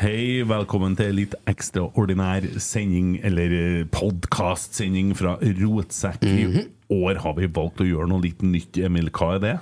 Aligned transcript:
Hei, 0.00 0.40
velkommen 0.48 0.94
til 0.96 1.10
litt 1.12 1.34
ekstraordinær 1.50 2.46
sending, 2.56 3.18
eller 3.20 3.82
podkastsending 3.92 5.10
fra 5.18 5.34
Rotsekk. 5.58 6.22
I 6.24 6.62
år 6.96 7.20
har 7.20 7.34
vi 7.36 7.48
valgt 7.52 7.82
å 7.84 7.88
gjøre 7.88 8.08
noe 8.08 8.24
litt 8.24 8.40
nytt. 8.40 8.78
Emil, 8.80 9.10
hva 9.12 9.34
er 9.34 9.42
det? 9.44 9.52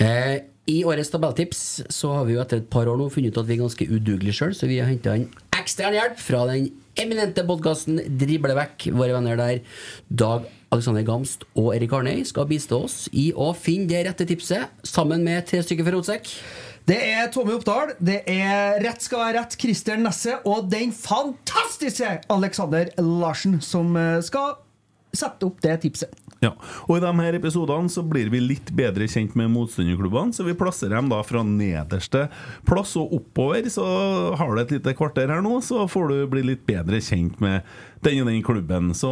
Eh, 0.00 0.38
I 0.72 0.78
årets 0.88 1.12
tabelltips 1.12 1.60
så 1.92 2.14
har 2.14 2.24
vi 2.24 2.38
jo 2.38 2.40
etter 2.40 2.62
et 2.62 2.70
par 2.72 2.88
år 2.88 2.96
nå 2.96 3.10
funnet 3.12 3.36
ut 3.36 3.42
at 3.42 3.50
vi 3.50 3.58
er 3.58 3.60
ganske 3.66 3.88
udugelige 3.90 4.38
sjøl, 4.38 4.56
så 4.56 4.70
vi 4.70 4.80
har 4.80 4.88
henta 4.88 5.18
inn 5.20 5.28
ekstern 5.60 5.98
hjelp 5.98 6.16
fra 6.24 6.46
den 6.48 6.70
eminente 6.96 7.44
podkasten 7.44 8.00
Drible 8.16 8.56
vekk. 8.56 8.88
Våre 8.96 9.18
venner 9.18 9.36
der, 9.36 9.60
Dag 10.08 10.48
Alexander 10.72 11.04
Gamst 11.04 11.44
og 11.52 11.74
Erik 11.74 11.92
Arnøy, 12.00 12.24
skal 12.24 12.48
bistå 12.48 12.80
oss 12.86 13.10
i 13.12 13.28
å 13.36 13.52
finne 13.52 13.92
det 13.92 14.06
rette 14.08 14.24
tipset, 14.24 14.72
sammen 14.88 15.20
med 15.26 15.44
tre 15.52 15.60
stykker 15.66 15.84
fra 15.84 15.98
Rotsekk. 15.98 16.32
Det 16.88 16.96
er 16.96 17.28
Tommy 17.32 17.52
Oppdal, 17.58 17.92
det 18.00 18.22
er 18.30 18.80
Rett 18.82 19.04
skal 19.04 19.20
være 19.20 19.36
rett, 19.40 19.56
Christer 19.60 20.00
Nesse 20.00 20.38
og 20.48 20.70
den 20.72 20.94
fantastiske 20.96 22.16
Alexander 22.32 22.90
Larsen 22.98 23.60
som 23.64 23.92
eh, 24.00 24.18
skal 24.24 24.56
sette 25.16 25.46
opp 25.46 25.60
det 25.64 25.76
tipset. 25.82 26.14
Ja, 26.40 26.54
og 26.86 26.94
I 26.96 27.02
de 27.02 27.10
her 27.18 27.36
episodene 27.36 27.90
så 27.92 28.00
blir 28.06 28.30
vi 28.32 28.40
litt 28.40 28.70
bedre 28.76 29.04
kjent 29.10 29.34
med 29.36 29.50
motstanderklubbene, 29.52 30.32
så 30.32 30.46
vi 30.46 30.54
plasserer 30.56 30.96
dem 30.96 31.10
da 31.12 31.18
fra 31.26 31.42
nederste 31.44 32.26
plass 32.68 32.94
og 32.96 33.12
oppover. 33.18 33.68
Så 33.72 33.84
har 34.40 34.54
du 34.54 34.62
et 34.62 34.72
lite 34.78 34.94
kvarter 34.96 35.28
her 35.28 35.44
nå, 35.44 35.58
så 35.64 35.84
får 35.90 36.08
du 36.08 36.16
bli 36.32 36.46
litt 36.52 36.64
bedre 36.68 37.02
kjent 37.04 37.42
med 37.44 37.68
den 38.06 38.22
og 38.22 38.32
den 38.32 38.40
klubben. 38.46 38.94
Så 38.96 39.10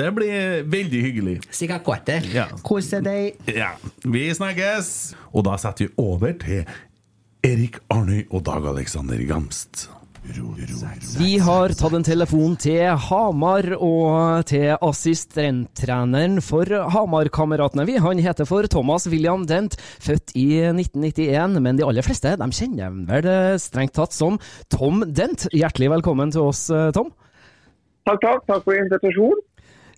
det 0.00 0.08
blir 0.16 0.64
veldig 0.64 1.04
hyggelig. 1.10 1.36
Sikkert 1.52 1.84
kvarter. 1.84 2.24
Ja. 2.32 2.48
Kos 2.64 2.88
deg. 2.96 3.36
Ja, 3.52 3.74
vi 4.08 4.30
snakkes! 4.32 5.12
Og 5.36 5.44
da 5.44 5.60
setter 5.60 5.90
vi 5.90 5.94
over 6.00 6.32
til 6.40 6.64
Erik 7.44 7.82
Arnøy 7.92 8.24
og 8.30 8.44
Dag 8.48 8.64
Alexander 8.72 9.20
Gamst. 9.28 9.90
Vi 11.20 11.38
har 11.42 11.72
tatt 11.76 11.94
en 11.96 12.04
telefon 12.06 12.54
til 12.60 12.92
Hamar 13.08 13.66
og 13.76 14.44
til 14.50 14.76
assistenttreneren 14.76 16.38
for 16.44 16.68
Hamar-kameratene. 16.94 17.86
vi. 17.88 17.96
Han 17.98 18.22
heter 18.22 18.48
for 18.48 18.68
Thomas 18.70 19.08
William 19.10 19.46
Dent, 19.46 19.76
født 20.00 20.34
i 20.38 20.62
1991, 20.70 21.60
men 21.60 21.76
de 21.80 21.86
aller 21.86 22.06
fleste 22.06 22.36
de 22.38 22.50
kjenner 22.54 22.94
vel 23.08 23.26
eh, 23.26 23.58
strengt 23.58 23.96
tatt 23.98 24.14
som 24.16 24.38
Tom 24.70 25.02
Dent. 25.06 25.48
Hjertelig 25.52 25.90
velkommen 25.96 26.32
til 26.34 26.46
oss, 26.50 26.68
eh, 26.70 26.90
Tom. 26.94 27.10
Takk, 28.08 28.22
takk. 28.22 28.46
Takk 28.48 28.64
for 28.64 28.78
invitasjonen. 28.78 29.42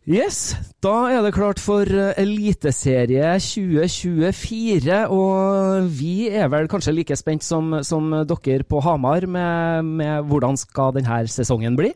Yes, 0.03 0.57
da 0.83 1.13
er 1.15 1.21
det 1.23 1.31
klart 1.37 1.61
for 1.63 1.87
eh, 1.87 2.17
Eliteserie 2.19 3.37
2024, 3.39 4.97
og 5.15 5.85
vi 5.95 6.27
er 6.27 6.49
vel 6.51 6.67
kanskje 6.67 6.95
like 6.97 7.15
spent 7.15 7.47
som, 7.47 7.77
som 7.87 8.09
dere 8.27 8.67
på 8.67 8.81
Hamar 8.83 9.29
med, 9.31 9.87
med 10.01 10.27
hvordan 10.27 10.59
skal 10.59 10.91
denne 10.97 11.21
sesongen 11.31 11.79
bli? 11.79 11.93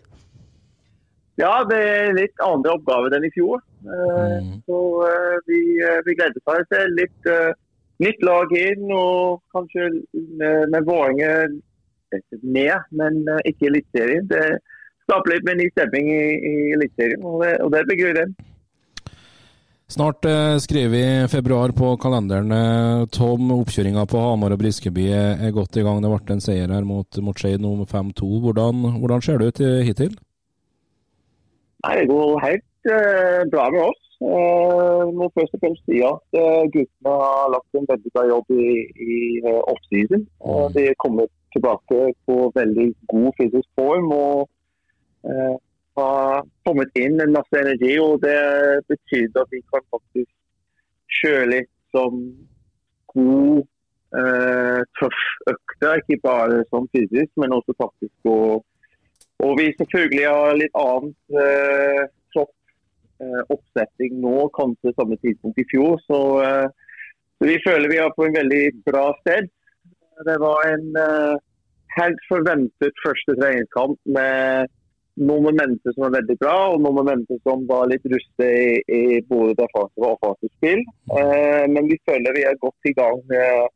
Ja, 1.35 1.65
det 1.67 1.81
er 1.83 2.15
litt 2.15 2.45
andre 2.47 2.77
oppgaver 2.79 3.19
enn 3.19 3.27
i 3.27 3.33
fjor. 3.35 3.59
Eh, 3.83 4.55
Så 4.71 4.79
eh, 5.09 5.35
vi, 5.51 5.61
vi 6.07 6.15
gleder 6.15 6.55
oss 6.55 6.71
til 6.71 6.95
litt 7.01 7.29
eh, 7.33 7.59
nytt 8.07 8.23
lag 8.23 8.55
inn, 8.55 8.87
og 8.95 9.43
kanskje 9.51 9.91
med 10.23 10.79
Vålerenga 10.87 11.51
ned, 12.39 12.87
men 12.95 13.19
ikke 13.43 13.67
Eliteserien. 13.73 14.31
Det 14.31 14.61
skaper 15.07 15.33
litt 15.33 15.47
mer 15.47 15.59
ny 15.59 15.71
stemning 15.73 16.11
i, 16.11 16.21
i 16.37 16.55
Eliteserien, 16.77 17.25
og 17.25 17.43
det, 17.45 17.57
og 17.65 17.73
det 17.75 17.87
blir 17.89 18.03
gøy, 18.05 18.13
det. 18.19 18.27
Snart 19.87 20.27
eh, 20.27 20.57
skriver 20.59 20.91
vi 20.91 21.03
februar 21.31 21.71
på 21.71 21.93
kalenderen. 22.03 22.51
Eh, 22.51 23.05
Tom, 23.15 23.53
oppkjøringa 23.55 24.03
på 24.11 24.19
Hamar 24.19 24.57
og 24.57 24.59
Briskeby 24.59 25.05
er, 25.15 25.53
godt 25.55 25.79
i 25.79 25.85
gang. 25.87 26.01
Det 26.03 26.11
ble 26.11 26.35
en 26.35 26.43
seier 26.43 26.73
her 26.75 26.89
mot, 26.89 27.21
mot 27.23 27.39
Skeid 27.39 27.63
nå 27.63 27.71
5-2. 27.87 28.31
Hvordan, 28.43 28.83
hvordan 28.99 29.23
ser 29.23 29.39
det 29.39 29.53
ut 29.53 29.63
eh, 29.63 29.85
hittil? 29.87 30.17
Nei, 31.87 31.95
Det 32.01 32.09
går 32.11 32.43
helt 32.43 32.91
eh, 32.91 33.47
bra 33.53 33.69
med 33.71 33.85
oss. 33.87 34.03
Uh, 34.17 35.13
må 35.13 35.27
først 35.37 35.53
og 35.59 35.61
fremst 35.61 35.83
si 35.85 35.99
at 36.01 36.39
eh, 36.41 36.63
guttene 36.73 37.17
har 37.21 37.51
lagt 37.53 37.77
en 37.77 37.85
veldig 37.91 38.13
bra 38.15 38.23
jobb 38.31 38.55
i, 38.57 38.69
i 38.97 39.17
offseason. 39.45 40.23
Mm. 40.41 40.73
de 40.73 40.85
er 40.89 41.03
kommet 41.05 41.29
tilbake 41.53 41.99
på 42.25 42.37
veldig 42.57 42.87
god 43.13 43.29
fysisk 43.37 43.69
form 43.77 44.09
og 44.17 44.49
eh, 45.25 45.57
har 45.97 46.45
kommet 46.67 46.99
inn 47.01 47.21
en 47.21 47.33
masse 47.33 47.61
energi. 47.61 47.95
og 47.99 48.21
Det 48.25 48.37
betyr 48.91 49.41
at 49.41 49.55
vi 49.55 49.63
kan 49.73 49.85
faktisk 49.95 50.33
kjøre 51.21 51.51
litt 51.55 51.73
som 51.95 52.21
god, 53.15 53.65
eh, 54.21 54.81
tøff 55.01 55.21
økter. 55.53 56.03
Ikke 56.03 56.21
bare 56.23 56.65
som 56.71 56.89
fysisk, 56.93 57.33
men 57.37 57.57
også 57.57 57.77
faktisk 57.83 58.33
å 58.33 58.63
Og 59.37 59.59
vi 59.61 59.67
selvfølgelig 59.77 60.29
har 60.33 60.55
litt 60.57 60.79
annet 60.81 61.35
eh, 61.45 62.05
tropp 62.33 62.55
eh, 63.21 63.43
oppsetting 63.53 64.15
nå, 64.23 64.47
kanskje 64.57 64.95
samme 64.97 65.19
tidspunkt 65.21 65.61
i 65.61 65.67
fjor. 65.69 65.99
Så, 66.09 66.21
eh, 66.41 66.69
så 67.37 67.51
vi 67.51 67.59
føler 67.67 67.93
vi 67.93 67.99
er 68.01 68.15
på 68.17 68.25
en 68.25 68.39
veldig 68.39 68.63
bra 68.89 69.11
sted. 69.21 69.51
Det 70.25 70.39
var 70.41 70.65
en 70.71 70.89
eh, 71.03 71.37
helt 71.99 72.25
forventet 72.31 73.05
første 73.05 73.37
treningskamp 73.37 74.01
med 74.17 74.73
noen 75.17 75.47
momenter 75.49 75.95
som 75.95 76.07
var 76.07 76.15
veldig 76.19 76.37
bra, 76.41 76.55
og 76.73 76.83
noen 76.83 76.99
momenter 77.01 77.41
som 77.47 77.65
var 77.69 77.89
litt 77.91 78.05
ruste 78.13 78.47
i, 78.47 78.77
i 78.85 79.03
både 79.29 79.57
defensive 79.63 80.05
og 80.05 80.17
offensive 80.19 80.53
spill. 80.59 80.83
Eh, 81.17 81.65
men 81.73 81.89
vi 81.91 81.99
føler 82.09 82.37
vi 82.37 82.45
er 82.49 82.61
godt 82.61 82.91
i 82.91 82.95
gang 82.97 83.23
eh, 83.33 83.67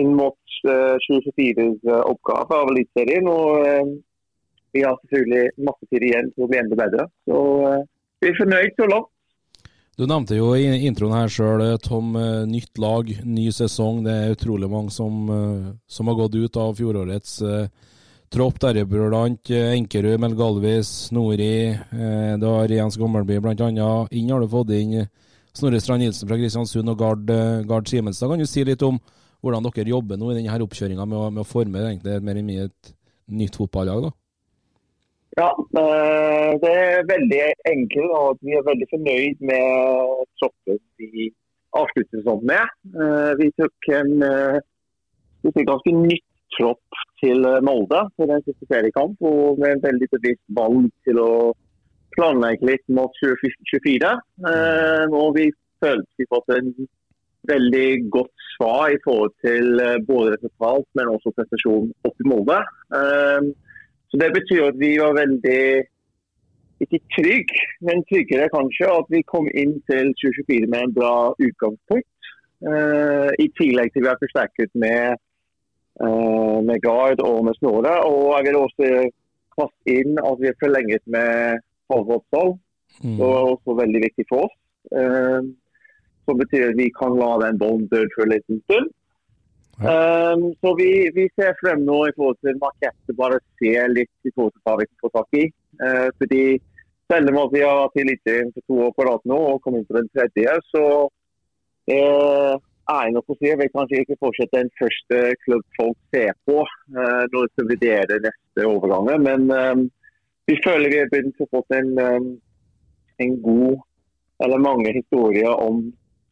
inn 0.00 0.14
mot 0.18 0.58
eh, 0.66 0.96
2024s 1.06 1.86
eh, 1.86 2.02
oppgave 2.10 2.60
av 2.60 2.72
Eliteserien. 2.74 3.30
Og 3.30 3.66
eh, 3.66 3.92
vi 4.76 4.82
har 4.84 4.98
selvfølgelig 5.04 5.68
masse 5.68 5.90
tid 5.92 6.08
igjen 6.08 6.32
til 6.34 6.46
å 6.46 6.50
bli 6.50 6.62
enda 6.62 6.80
bedre. 6.82 7.10
Så 7.28 7.42
eh, 7.70 7.84
vi 8.22 8.32
er 8.32 8.40
fornøyd 8.40 8.80
så 8.80 8.90
langt. 8.90 9.12
Du 9.96 10.04
nevnte 10.04 10.36
jo 10.36 10.50
i 10.52 10.66
introen 10.84 11.14
her 11.16 11.30
sjøl, 11.32 11.62
Tom. 11.80 12.10
Nytt 12.50 12.76
lag, 12.82 13.08
ny 13.24 13.46
sesong. 13.54 14.02
Det 14.04 14.12
er 14.12 14.34
utrolig 14.34 14.68
mange 14.68 14.92
som, 14.92 15.30
som 15.88 16.10
har 16.10 16.18
gått 16.18 16.36
ut 16.36 16.58
av 16.60 16.74
fjorårets 16.76 17.38
eh, 17.46 17.70
tropp. 18.32 18.58
Deriblant 18.62 19.50
eh, 19.50 19.74
Enkerud, 19.76 20.20
Mel 20.20 20.34
Galvis, 20.38 21.10
Nori. 21.12 21.68
Eh, 21.70 22.34
du 22.40 22.46
har 22.46 22.72
Jens 22.72 22.98
Gammelby 23.00 23.38
bl.a. 23.40 23.54
Inn 24.10 24.32
har 24.32 24.42
du 24.42 24.48
fått 24.50 24.72
inn 24.76 24.98
eh, 25.02 25.08
Snorre 25.56 25.80
Strand 25.80 26.04
Nilsen 26.04 26.28
fra 26.28 26.38
Kristiansund 26.40 26.92
og 26.92 27.00
Gard, 27.00 27.30
eh, 27.32 27.62
Gard 27.68 27.88
Simenstad. 27.88 28.30
Kan 28.30 28.42
du 28.42 28.48
si 28.50 28.64
litt 28.66 28.84
om 28.86 29.00
hvordan 29.44 29.66
dere 29.68 29.92
jobber 29.92 30.20
nå 30.20 30.32
i 30.32 30.38
denne 30.38 30.60
oppkjøringa 30.66 31.06
med, 31.06 31.32
med 31.36 31.42
å 31.44 31.48
forme 31.48 31.82
egentlig 31.86 32.20
mer 32.26 32.40
enn 32.40 32.48
mye 32.50 32.68
et 32.68 32.94
nytt 33.42 33.58
fotballag? 33.58 34.08
da? 34.08 34.14
Ja, 35.36 35.50
det 35.76 36.70
er 36.72 37.02
veldig 37.10 37.40
enkelt, 37.68 38.12
og 38.16 38.38
vi 38.40 38.54
er 38.56 38.64
veldig 38.64 38.86
fornøyd 38.88 39.42
med 39.44 40.22
troppen 40.40 40.78
vi 40.96 41.26
avslutter 41.76 42.22
sånn 42.24 42.46
med. 42.48 42.72
Vi 43.36 43.50
tok 43.60 43.90
en 43.98 44.14
vi 45.44 45.52
tok 45.52 45.68
ganske 45.68 45.92
nytt 45.92 46.24
tropp 46.56 46.85
til 47.22 47.46
eh, 47.48 47.62
Molde 47.64 48.02
til 48.16 48.30
den 48.32 48.44
siste 48.46 48.68
seriekamp, 48.70 49.16
og 49.20 49.60
med 49.62 49.76
en 49.76 49.84
veldig 49.86 50.08
bevisst 50.16 50.44
valg 50.58 50.90
til 51.08 51.20
å 51.22 51.32
planlegge 52.16 52.68
litt 52.70 52.84
mot 52.98 53.12
2024. 53.22 54.12
Eh, 54.52 55.16
og 55.20 55.36
vi 55.38 55.50
følte 55.82 56.22
vi 56.22 56.28
fått 56.32 56.54
en 56.56 56.72
veldig 57.46 57.88
godt 58.10 58.46
svar 58.56 58.94
i 58.94 59.00
forhold 59.04 59.34
til 59.44 59.82
eh, 59.82 59.98
både 60.08 60.36
resultat, 60.36 60.88
men 60.98 61.12
også 61.12 61.34
prestasjon 61.36 61.92
opp 62.08 62.24
i 62.24 62.30
Molde. 62.30 62.62
Eh, 63.00 63.52
så 64.10 64.22
det 64.22 64.32
betyr 64.36 64.70
at 64.70 64.80
vi 64.80 64.96
var 65.02 65.18
veldig 65.18 65.62
ikke 66.84 67.00
trygg, 67.16 67.52
men 67.88 68.04
tryggere 68.10 68.50
kanskje, 68.52 68.88
at 68.90 69.08
vi 69.12 69.22
kom 69.24 69.48
inn 69.56 69.78
til 69.90 70.12
2024 70.20 70.68
med 70.72 70.82
en 70.84 70.96
bra 70.98 71.14
utgangspunkt. 71.40 72.12
Eh, 72.64 73.30
I 73.44 73.46
tillegg 73.60 73.92
til 73.92 74.04
vi 74.04 74.10
har 74.10 74.20
forsterket 74.20 74.72
med, 74.74 75.16
eh, 75.16 75.25
med 75.96 76.82
Gard 76.84 77.22
og 77.24 77.38
med 77.46 77.56
Snorre. 77.56 77.94
Og 78.04 78.34
jeg 78.36 78.46
vil 78.46 78.58
også 78.60 78.88
kaste 79.56 79.94
inn 79.94 80.18
at 80.20 80.42
vi 80.42 80.50
har 80.50 80.58
forlenget 80.60 81.02
med 81.08 81.62
Halvor 81.92 82.20
Dahl. 82.34 82.52
Mm. 83.00 83.16
Det 83.16 83.24
var 83.24 83.48
også 83.54 83.78
veldig 83.80 84.02
viktig 84.04 84.26
for 84.28 84.46
oss. 84.46 84.56
Eh, 84.92 85.40
som 86.26 86.38
betyr 86.38 86.70
at 86.70 86.78
vi 86.78 86.90
kan 87.00 87.16
la 87.16 87.32
den 87.46 87.58
ballen 87.58 87.88
dø 87.92 88.02
for 88.14 88.26
en 88.26 88.34
liten 88.34 88.62
stund. 88.66 88.92
Um, 89.76 90.54
så 90.60 90.72
vi, 90.78 90.88
vi 91.14 91.26
ser 91.36 91.52
frem 91.60 91.82
nå 91.84 91.98
i 92.08 92.14
forhold 92.16 92.38
til 92.40 92.56
markedet, 92.62 93.16
bare 93.18 93.42
se 93.60 93.74
litt 93.92 94.14
i 94.24 94.32
forhold 94.32 94.54
til 94.54 94.62
hva 94.64 94.76
vi 94.80 94.86
kan 94.88 95.02
få 95.04 95.10
tak 95.18 95.36
i. 95.36 95.44
Uh, 95.82 96.08
fordi 96.16 96.44
selv 97.12 97.30
om 97.30 97.50
vi 97.52 97.60
har 97.62 97.92
i 97.92 98.02
Eliteserien 98.02 98.54
for 98.54 98.64
to 98.66 98.78
år 98.86 98.94
på 98.96 99.06
rad 99.06 99.28
nå 99.30 99.36
og 99.50 99.60
kommet 99.62 99.84
inn 99.84 99.90
på 99.90 99.98
den 99.98 100.08
tredje, 100.16 100.54
så 100.72 100.86
eh, 101.92 102.54
er 102.92 103.12
nok 103.14 103.32
å 103.32 103.36
si 103.36 103.48
Jeg 103.50 103.58
vil 103.60 103.72
kanskje 103.74 104.02
ikke 104.04 104.18
fortsette 104.22 104.62
den 104.62 104.72
første 104.80 105.20
klubb 105.44 105.64
folk 105.78 105.98
ser 106.14 106.32
på 106.48 106.62
eh, 106.62 107.22
når 107.32 107.36
de 107.36 107.52
skal 107.52 107.70
vurdere 107.72 108.22
neste 108.28 108.66
overgang. 108.70 109.10
Men 109.26 109.46
eh, 109.50 109.84
vi 110.46 110.58
føler 110.64 110.92
vi 110.92 111.02
har 111.02 111.12
begynt 111.12 111.42
å 111.42 111.50
få 111.50 111.62
en, 111.74 111.92
eh, 111.98 112.26
en 113.26 113.38
god, 113.42 113.84
eller 114.44 114.62
mange 114.62 114.92
historier 114.94 115.52
om 115.54 115.86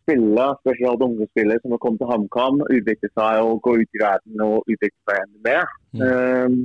spillere, 0.04 0.54
spesielt 0.60 1.02
unge 1.02 1.26
spillere 1.32 1.62
som 1.62 1.74
har 1.74 1.80
kommet 1.82 2.02
til 2.02 2.10
HamKam, 2.12 2.64
utvikle 2.68 3.10
seg 3.12 3.44
og 3.44 3.62
gå 3.64 3.78
ut 3.80 3.96
i 3.96 4.02
verden 4.02 4.42
og 4.44 4.68
utvikle 4.68 5.00
seg 5.08 5.22
enda 5.22 5.44
mer. 5.48 5.70
Um, 5.96 6.58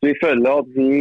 så 0.00 0.08
vi 0.08 0.14
føler 0.22 0.62
at 0.62 0.70
vi 0.72 0.94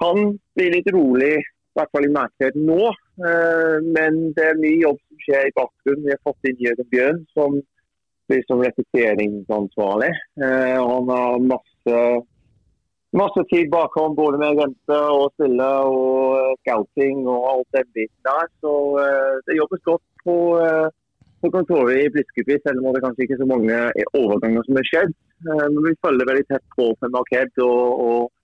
kan 0.00 0.34
bli 0.56 0.66
litt 0.74 0.90
rolig, 0.92 1.38
i 1.40 1.78
hvert 1.78 1.92
fall 1.94 2.06
i 2.06 2.12
merkeligheten 2.12 2.66
nå. 2.68 2.90
Uh, 3.20 3.76
men 3.84 4.30
det 4.36 4.46
er 4.48 4.60
mye 4.60 4.80
jobb 4.80 4.98
som 5.00 5.22
skjer 5.24 5.48
i 5.48 5.56
bakgrunnen. 5.58 6.06
Vi 6.06 6.14
har 6.14 6.22
fått 6.24 6.48
inn 6.48 6.62
Jørgen 6.64 6.90
Bjørn 6.92 7.22
som 7.36 7.58
blir 8.30 8.44
som 8.46 8.62
rekrutteringsansvarlig. 8.64 10.10
Uh, 10.40 10.78
han 10.78 11.12
har 11.12 11.44
masse, 11.50 11.98
masse 13.20 13.44
tid 13.52 13.68
bakom 13.74 14.16
både 14.16 14.40
med 14.40 14.62
rente 14.62 15.00
og 15.12 15.34
stille 15.34 15.68
og 15.90 16.38
uh, 16.38 16.54
scouting 16.62 17.26
og 17.26 17.50
alt 17.52 17.78
den 17.78 17.92
biten 17.98 18.30
der. 18.30 18.48
Så 18.64 18.74
det 19.48 19.58
jobbes 19.58 19.84
godt 19.90 20.06
på, 20.24 20.36
på 21.40 21.52
kontoret 21.52 22.00
i 22.00 22.10
Bliskeby, 22.12 22.56
selv 22.64 22.80
om 22.80 22.92
det 22.94 23.04
kanskje 23.04 23.24
ikke 23.24 23.38
er 23.38 23.44
så 23.44 23.52
mange 23.52 23.78
overganger 24.16 24.64
som 24.66 24.80
har 24.80 24.88
skjedd. 24.88 25.14
Men 25.44 25.80
vi 25.86 25.96
følger 26.04 26.28
veldig 26.28 26.48
tett 26.50 26.66
på 26.76 26.90
på 27.00 27.08
markedet 27.14 27.64
og, 27.64 28.02
og 28.04 28.39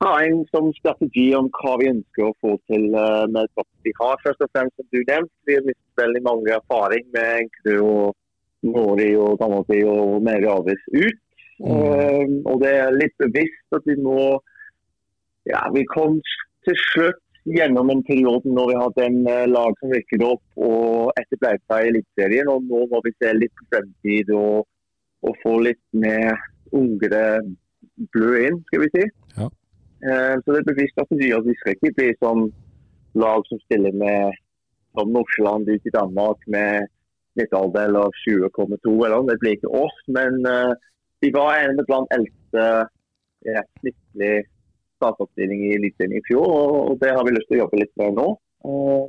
har 0.00 0.22
en 0.22 0.44
som 0.54 0.70
strategi 0.76 1.26
om 1.34 1.48
hva 1.58 1.74
vi 1.80 1.90
ønsker 1.90 2.28
å 2.28 2.34
få 2.42 2.54
til 2.70 2.88
uh, 2.94 3.26
med 3.30 3.50
troppen 3.54 3.86
vi 3.86 3.94
har. 3.98 4.20
Først 4.24 4.44
og 4.44 4.50
fremst, 4.54 4.76
som 4.78 4.86
du 4.94 5.00
nevnte, 5.00 5.34
vi 5.48 5.56
har 5.58 5.64
mistet 5.66 6.02
veldig 6.02 6.22
mange 6.26 6.54
erfaring 6.54 7.06
med 7.14 7.30
Enkle 7.44 7.78
og 7.82 8.68
Nori 8.68 9.08
og 9.18 9.38
Tamati 9.40 9.80
og 9.90 10.18
Meri 10.26 10.50
Avis 10.50 10.84
ut. 10.94 11.24
Uh, 11.58 12.26
og 12.46 12.60
det 12.62 12.74
er 12.78 12.94
litt 12.94 13.16
bevisst 13.18 13.74
at 13.74 13.86
vi 13.88 13.96
må 13.98 14.20
ja, 15.48 15.64
Vi 15.74 15.82
kom 15.90 16.20
til 16.68 16.76
slutt 16.92 17.24
gjennom 17.48 17.88
en 17.90 18.02
periode 18.06 18.52
når 18.52 18.68
vi 18.70 18.76
hadde 18.78 19.06
en 19.08 19.20
uh, 19.26 19.46
lag 19.50 19.78
som 19.80 19.94
rykket 19.94 20.22
opp 20.22 20.60
og 20.62 21.16
etter 21.18 21.40
ble 21.40 21.56
seg 21.64 21.86
i 21.86 21.92
Eliteserien. 21.94 22.52
Og 22.52 22.68
nå 22.70 22.84
må 22.92 23.02
vi 23.06 23.16
se 23.16 23.34
litt 23.34 23.54
på 23.58 23.66
fremtid 23.72 24.30
og, 24.36 24.68
og 25.26 25.40
få 25.42 25.58
litt 25.66 25.82
mer 25.96 26.38
ungere 26.76 27.40
blø 28.14 28.44
inn, 28.46 28.60
skal 28.68 28.84
vi 28.84 28.90
si. 28.94 29.08
Ja. 30.00 30.10
Eh, 30.10 30.34
så 30.42 30.54
det 30.54 30.60
er 30.60 30.68
bevisst 30.72 31.00
at 31.02 31.10
vi, 31.10 31.32
at 31.34 31.46
vi 31.46 31.54
skal 31.58 31.74
ikke 31.74 31.94
bli 31.96 32.10
som 32.22 32.48
lag 33.18 33.42
som 33.48 33.60
stiller 33.64 33.94
med 33.98 34.36
som 34.96 35.10
Nordsjøland 35.14 35.68
ut 35.68 35.86
i 35.86 35.94
Danmark 35.94 36.44
med 36.46 36.88
midtaldel 37.38 37.96
av 37.98 38.14
20,2 38.24 38.94
eller 39.06 39.16
noe. 39.16 39.28
Det 39.30 39.38
blir 39.42 39.56
ikke 39.58 39.74
oss, 39.84 39.98
men 40.10 40.40
uh, 40.46 40.74
vi 41.22 41.30
var 41.34 41.58
en 41.60 41.78
blant 41.86 42.14
eldste 42.14 42.64
i 43.46 43.54
snittlig 43.80 44.32
statsoppstilling 44.98 45.62
i 45.68 45.74
Eliteserien 45.76 46.18
i 46.18 46.24
fjor, 46.26 46.48
og, 46.48 46.96
det 47.02 47.12
har 47.14 47.22
vi 47.26 47.36
lyst 47.36 47.46
til 47.50 47.60
å 47.60 47.62
jobbe 47.64 47.82
litt 47.82 47.94
med 48.00 48.18
nå. 48.18 48.26
Uh, 48.66 49.06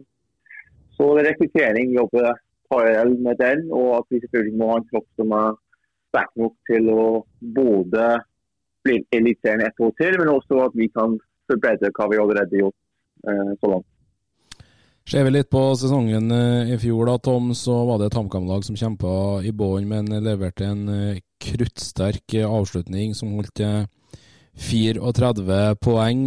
så 0.98 1.10
er 1.18 1.32
rekruttering 1.32 1.96
jobber 1.96 2.38
parallell 2.70 3.16
med 3.26 3.40
den, 3.42 3.66
og 3.74 4.02
at 4.02 4.14
vi 4.14 4.22
selvfølgelig 4.22 4.60
må 4.60 4.70
ha 4.74 4.80
en 4.80 4.90
kropp 4.92 5.08
som 5.18 5.34
er 5.40 5.58
sterk 6.10 6.36
nok 6.42 6.56
til 6.70 6.92
å 6.94 7.06
både 7.56 8.06
bli 8.86 9.00
Eliteserien 9.16 9.66
ett 9.68 9.80
år 9.84 9.94
til, 10.00 10.18
men 10.22 10.32
også 10.34 10.64
at 10.66 10.76
vi 10.78 10.90
kan 10.94 11.18
forbedre 11.50 11.92
hva 11.96 12.10
vi 12.12 12.22
allerede 12.22 12.54
har 12.54 12.66
gjort 12.66 12.80
eh, 13.28 13.56
så 13.60 13.74
langt. 13.74 13.90
Ser 15.10 15.24
vi 15.26 15.32
litt 15.34 15.48
på 15.50 15.62
sesongen 15.74 16.30
eh, 16.30 16.70
i 16.70 16.76
fjor, 16.78 17.08
da, 17.10 17.16
Tom, 17.18 17.48
så 17.58 17.80
var 17.88 17.98
det 17.98 18.12
et 18.12 18.18
HamKam-lag 18.20 18.62
som 18.62 18.76
kjempa 18.78 19.40
i 19.42 19.50
bånn, 19.58 19.88
men 19.90 20.12
leverte 20.22 20.68
en 20.70 20.84
eh, 20.94 21.22
kruttsterk 21.42 22.36
eh, 22.38 22.46
avslutning 22.46 23.16
som 23.18 23.32
holdt 23.34 23.56
til 23.58 23.88
34 24.70 25.58
poeng. 25.82 26.22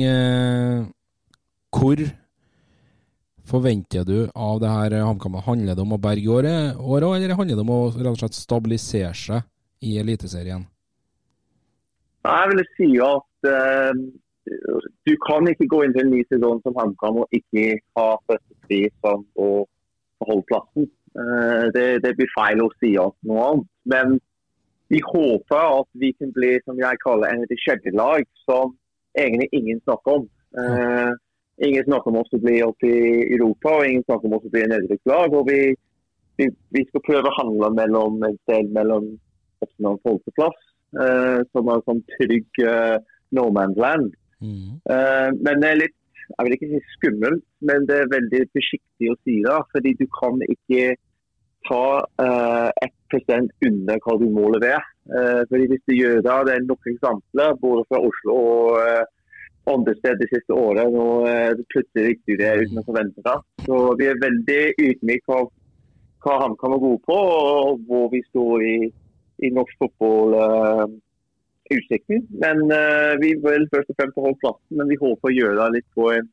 Hvor 1.71 2.03
forventer 3.53 4.09
du 4.09 4.17
av 4.35 4.59
det 4.65 4.75
her 4.75 4.99
HamKam? 5.07 5.39
Handler 5.47 5.79
det 5.79 5.87
om 5.87 5.95
å 5.95 6.03
berge 6.03 6.35
året, 6.35 6.83
året, 6.83 7.21
eller 7.21 7.39
handler 7.39 7.61
det 7.61 7.63
om 7.63 7.75
å 7.77 7.81
rett 7.93 8.11
og 8.17 8.19
slett 8.25 8.41
stabilisere 8.41 9.15
seg 9.15 9.47
i 9.87 9.95
Eliteserien? 10.03 10.67
Jeg 12.23 12.51
vil 12.53 12.65
si 12.79 12.89
at 13.03 13.49
uh, 13.51 13.95
du 15.07 15.13
kan 15.27 15.49
ikke 15.51 15.71
gå 15.71 15.83
inn 15.85 15.95
til 15.95 16.05
en 16.07 16.13
ny 16.15 16.23
sesong 16.31 16.61
som 16.63 16.77
HamKam 16.79 17.23
og 17.25 17.39
ikke 17.39 17.79
ha 17.99 18.09
første 18.31 18.59
fri 18.67 18.83
som 19.03 19.25
å 19.39 19.49
beholde 20.23 20.47
plassen. 20.51 20.91
Uh, 21.19 21.67
det, 21.75 21.87
det 22.05 22.15
blir 22.19 22.31
feil 22.37 22.63
å 22.63 22.71
si 22.79 22.95
at 23.01 23.17
noe 23.29 23.49
annet. 23.49 23.69
Men 23.91 24.21
vi 24.93 25.01
håper 25.07 25.67
at 25.81 25.89
vi 25.99 26.13
kan 26.19 26.33
bli 26.37 26.55
som 26.67 26.79
jeg 26.79 27.03
kaller 27.03 27.33
en 27.33 28.01
av 28.07 28.25
som 28.47 28.75
egentlig 29.19 29.49
ingen 29.53 29.81
snakker 29.83 30.19
om. 30.21 30.27
Uh, 30.59 31.13
ingen 31.67 31.85
snakker 31.85 32.13
om 32.13 32.21
oss 32.21 32.35
å 32.37 32.43
bli 32.43 32.59
oppe 32.65 32.89
i 32.89 33.35
Europa, 33.35 33.79
og 33.79 33.87
ingen 33.87 34.05
snakker 34.07 34.29
om 34.29 34.37
oss 34.39 34.47
å 34.47 34.53
bli 34.53 34.67
nedrykkslag. 34.69 35.37
Og 35.39 35.49
vi, 35.49 35.61
vi, 36.41 36.49
vi 36.77 36.85
skal 36.89 37.07
prøve 37.07 37.31
å 37.31 37.39
handle 37.41 37.73
mellom 37.77 38.23
et 38.29 38.39
sted 38.45 38.71
mellom 38.75 39.15
åttende 39.63 39.95
og 39.95 40.05
tolvte 40.07 40.35
eh, 40.37 40.72
som 40.93 41.71
er 41.73 41.85
sånn 41.87 42.03
trygg 42.17 42.63
eh, 42.67 42.99
no 43.33 43.49
man's 43.55 43.79
land. 43.81 44.13
Eh, 44.43 45.31
men 45.39 45.63
det 45.63 45.71
er 45.71 45.81
litt, 45.81 45.97
jeg 46.33 46.47
vil 46.47 46.57
ikke 46.57 46.71
si 46.73 46.83
skummelt, 46.97 47.47
men 47.69 47.89
det 47.89 48.03
er 48.03 48.13
veldig 48.13 48.43
forsiktig 48.57 49.11
å 49.13 49.19
si 49.23 49.39
det. 49.47 49.59
Fordi 49.75 49.95
du 50.01 50.07
kan 50.19 50.43
ikke 50.49 50.93
ta 51.69 52.03
uh, 52.19 52.71
1 52.83 53.51
under 53.69 54.01
hva 54.03 54.19
du 54.19 54.29
må 54.35 54.49
levere. 54.55 54.83
Uh, 55.07 55.43
fordi 55.51 55.69
hvis 55.71 55.85
du 55.89 55.95
gjør 55.95 56.23
det, 56.25 56.39
det 56.49 56.55
er 56.55 56.65
nok 56.67 56.89
eksempler 56.91 57.59
både 57.63 57.85
fra 57.91 58.01
Oslo 58.09 58.39
og 58.39 58.81
uh, 58.83 59.05
andre 59.71 59.95
steder 59.99 60.21
de 60.23 60.31
siste 60.31 60.55
årene. 60.57 60.87
Og 60.91 61.29
eh, 61.31 61.51
det 61.59 61.69
plutselig 61.71 62.07
riktig 62.09 62.39
det 62.41 62.53
uten 62.65 62.81
å 62.81 62.87
forvente 62.87 63.23
det. 63.27 63.37
Så 63.67 63.77
vi 64.01 64.09
er 64.11 64.23
veldig 64.23 64.63
ydmyke 64.89 65.37
av 65.37 65.51
hva 66.23 66.39
han 66.45 66.57
kan 66.59 66.75
være 66.75 66.85
god 66.87 67.01
på, 67.07 67.19
og 67.69 67.85
hvor 67.87 68.11
vi 68.13 68.23
står 68.29 68.65
i, 68.67 68.77
i 69.43 69.51
norsk 69.55 69.81
fotball. 69.83 70.39
uh, 70.39 70.87
utsikten. 71.73 72.27
Men 72.43 72.63
uh, 72.69 73.15
vi 73.23 73.35
vil 73.41 73.69
først 73.73 73.93
og 73.93 73.99
fremst 73.99 74.19
holde 74.21 74.41
plassen, 74.43 74.77
men 74.79 74.91
vi 74.91 75.01
håper 75.01 75.31
å 75.31 75.35
gjøre 75.37 75.59
det 75.61 75.69
litt 75.79 75.89
på 75.97 76.11
en 76.13 76.29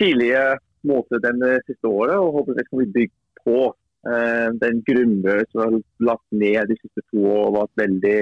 tidligere 0.00 0.58
måte 0.88 1.20
denne 1.22 1.54
siste 1.68 1.86
året. 1.86 2.16
Og 2.18 2.38
håper 2.38 2.58
det 2.58 2.66
skal 2.66 2.82
bli 2.82 2.90
bygd 2.96 3.18
på 3.44 3.58
uh, 3.70 4.48
den 4.62 4.82
grunnmuren 4.88 5.50
som 5.52 5.64
er 5.66 5.80
lagt 6.10 6.26
ned 6.34 6.72
de 6.72 6.78
siste 6.80 7.04
to 7.12 7.26
år 7.26 7.44
og 7.50 7.58
vært 7.60 7.84
veldig 7.84 8.16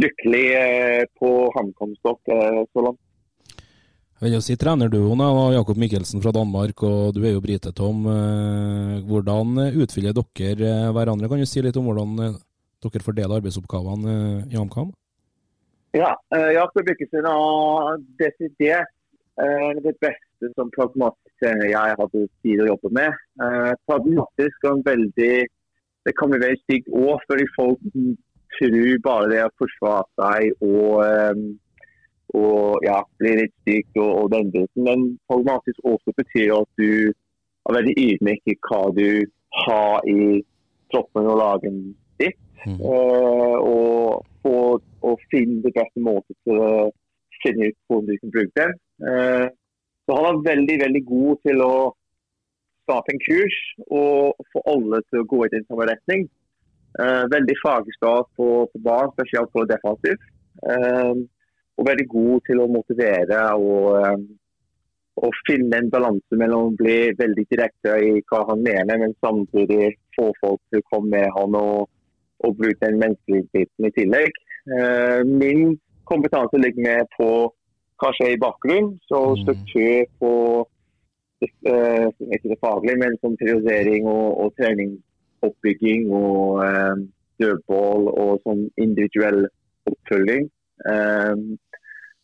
lykkelig 0.00 0.46
eh, 0.58 1.02
på 1.18 1.28
eh, 1.54 2.62
så 2.72 2.82
langt. 2.82 3.00
Jeg 4.14 4.30
vil 4.30 4.36
jo 4.38 4.40
si 4.46 4.56
trenerduoen 4.58 5.20
er 5.22 5.56
Jakob 5.58 5.78
Mikkelsen 5.78 6.22
fra 6.22 6.32
Danmark, 6.34 6.82
og 6.86 7.14
du 7.14 7.20
er 7.22 7.34
jo 7.34 7.42
brite, 7.44 7.70
Tom. 7.76 8.06
Eh, 8.08 9.04
Hvordan 9.06 9.58
utfyller 9.84 10.16
dere 10.16 10.70
eh, 10.70 10.90
hverandre? 10.94 11.28
Kan 11.30 11.42
du 11.42 11.46
si 11.46 11.62
litt 11.62 11.78
om 11.78 11.86
hvordan 11.90 12.24
eh, 12.24 12.36
dere 12.84 13.06
fordeler 13.06 13.40
arbeidsoppgavene 13.40 14.12
eh, 14.14 14.52
i 14.52 14.58
HamKam? 14.58 14.92
Ja, 15.94 16.12
eh, 16.34 16.50
Jakob 16.56 16.88
Mikkelsen 16.88 17.26
har 17.28 17.98
desidert 18.20 18.92
eh, 19.40 19.72
det 19.86 19.94
beste 20.02 20.50
som 20.54 20.72
pragmatisk 20.74 21.42
trener 21.42 21.70
jeg 21.70 21.98
hadde 22.00 22.24
tid 22.44 22.62
å 22.62 22.70
jobbe 22.72 22.90
med. 22.94 23.20
Pragmatisk 23.88 24.66
og 24.68 24.78
en 24.78 24.86
veldig 24.86 25.34
det 26.04 26.12
kan 26.18 26.32
veldig 26.34 26.60
stygt 26.66 26.90
òg, 26.92 27.22
fordi 27.28 27.46
folk 27.56 27.80
tror 28.54 28.98
bare 29.06 29.30
det 29.32 29.40
å 29.40 29.52
forsvare 29.58 30.04
seg 30.20 30.66
og, 30.66 31.46
og 32.36 32.84
ja, 32.84 32.98
bli 33.22 33.32
litt 33.40 33.54
stygt 33.62 33.96
og, 33.96 34.10
og, 34.10 34.26
den 34.34 34.50
biten. 34.52 34.84
Men 34.84 35.06
pragmatisk 35.30 35.80
også 35.88 36.12
betyr 36.20 36.52
at 36.58 36.68
du 36.80 37.10
er 37.64 37.78
veldig 37.78 37.96
ydmyk 38.04 38.52
i 38.52 38.58
hva 38.68 38.82
du 38.98 39.08
har 39.64 40.10
i 40.12 40.42
troppen 40.92 41.30
og 41.30 41.40
lagen 41.40 41.80
ditt. 42.20 42.38
Mm. 42.64 42.78
Uh, 42.80 43.56
og, 43.60 44.24
og, 44.48 44.84
og 45.04 45.26
finne 45.32 45.60
det 45.64 45.74
beste 45.76 46.00
måten 46.04 46.36
til 46.46 46.60
å 46.64 46.70
finne 47.42 47.68
ut 47.68 47.78
hvordan 47.88 48.08
du 48.08 48.16
kan 48.22 48.34
bruke 48.36 48.54
det. 48.60 48.70
Uh, 49.04 49.46
så 50.04 50.16
han 50.18 50.30
er 50.30 50.46
veldig 50.48 50.78
veldig 50.84 51.04
god 51.08 51.42
til 51.48 51.64
å 51.64 51.74
skape 52.84 53.14
en 53.14 53.22
kurs 53.24 53.58
og 53.88 54.48
få 54.52 54.64
alle 54.74 55.00
til 55.08 55.22
å 55.22 55.28
gå 55.28 55.44
i 55.44 55.52
den 55.54 55.64
samme 55.68 55.88
retning. 55.88 56.26
Uh, 57.00 57.24
veldig 57.32 57.56
fagstad 57.62 58.28
på, 58.38 58.48
på 58.70 58.82
barn, 58.84 59.12
spesielt 59.16 59.52
på 59.52 59.64
defensiv. 59.68 60.20
Uh, 60.62 61.24
og 61.74 61.88
veldig 61.88 62.06
god 62.12 62.44
til 62.46 62.60
å 62.62 62.70
motivere 62.70 63.38
og, 63.58 64.20
og 65.18 65.40
finne 65.48 65.80
en 65.80 65.90
balanse 65.90 66.38
mellom 66.38 66.68
å 66.68 66.76
bli 66.78 66.98
veldig 67.18 67.44
direkte 67.50 67.96
i 67.98 68.12
hva 68.30 68.44
han 68.50 68.62
mener, 68.62 69.00
men 69.02 69.16
samtidig 69.24 69.96
få 70.14 70.28
folk 70.38 70.60
til 70.70 70.84
å 70.84 70.88
komme 70.92 71.16
med 71.16 71.32
han 71.34 71.56
og, 71.58 71.88
og 72.44 72.56
bruke 72.60 72.80
den 72.86 73.00
menneskelige 73.02 73.48
biten 73.52 73.88
i 73.88 73.94
tillegg. 73.98 74.38
Uh, 74.74 75.20
min 75.42 75.74
kompetanse 76.10 76.60
ligger 76.60 76.86
med 76.88 77.10
på 77.18 77.30
hva 78.02 78.10
skjer 78.16 78.34
i 78.34 78.42
bakgrunnen, 78.42 78.94
så 79.08 79.20
mm. 79.32 79.42
struktur 79.42 80.06
på 80.20 80.32
ikke 81.44 82.50
det 82.52 82.60
faglige, 82.64 83.00
men 83.02 83.18
som 83.20 83.36
prioritering 83.40 84.06
og, 84.08 84.28
og 84.42 84.54
treningsoppbygging 84.58 86.08
og 86.12 86.62
uh, 86.64 86.96
dødball 87.42 88.08
og 88.12 88.40
sånn 88.46 88.64
individuell 88.80 89.44
oppfølging. 89.90 90.48
Um, 90.90 91.44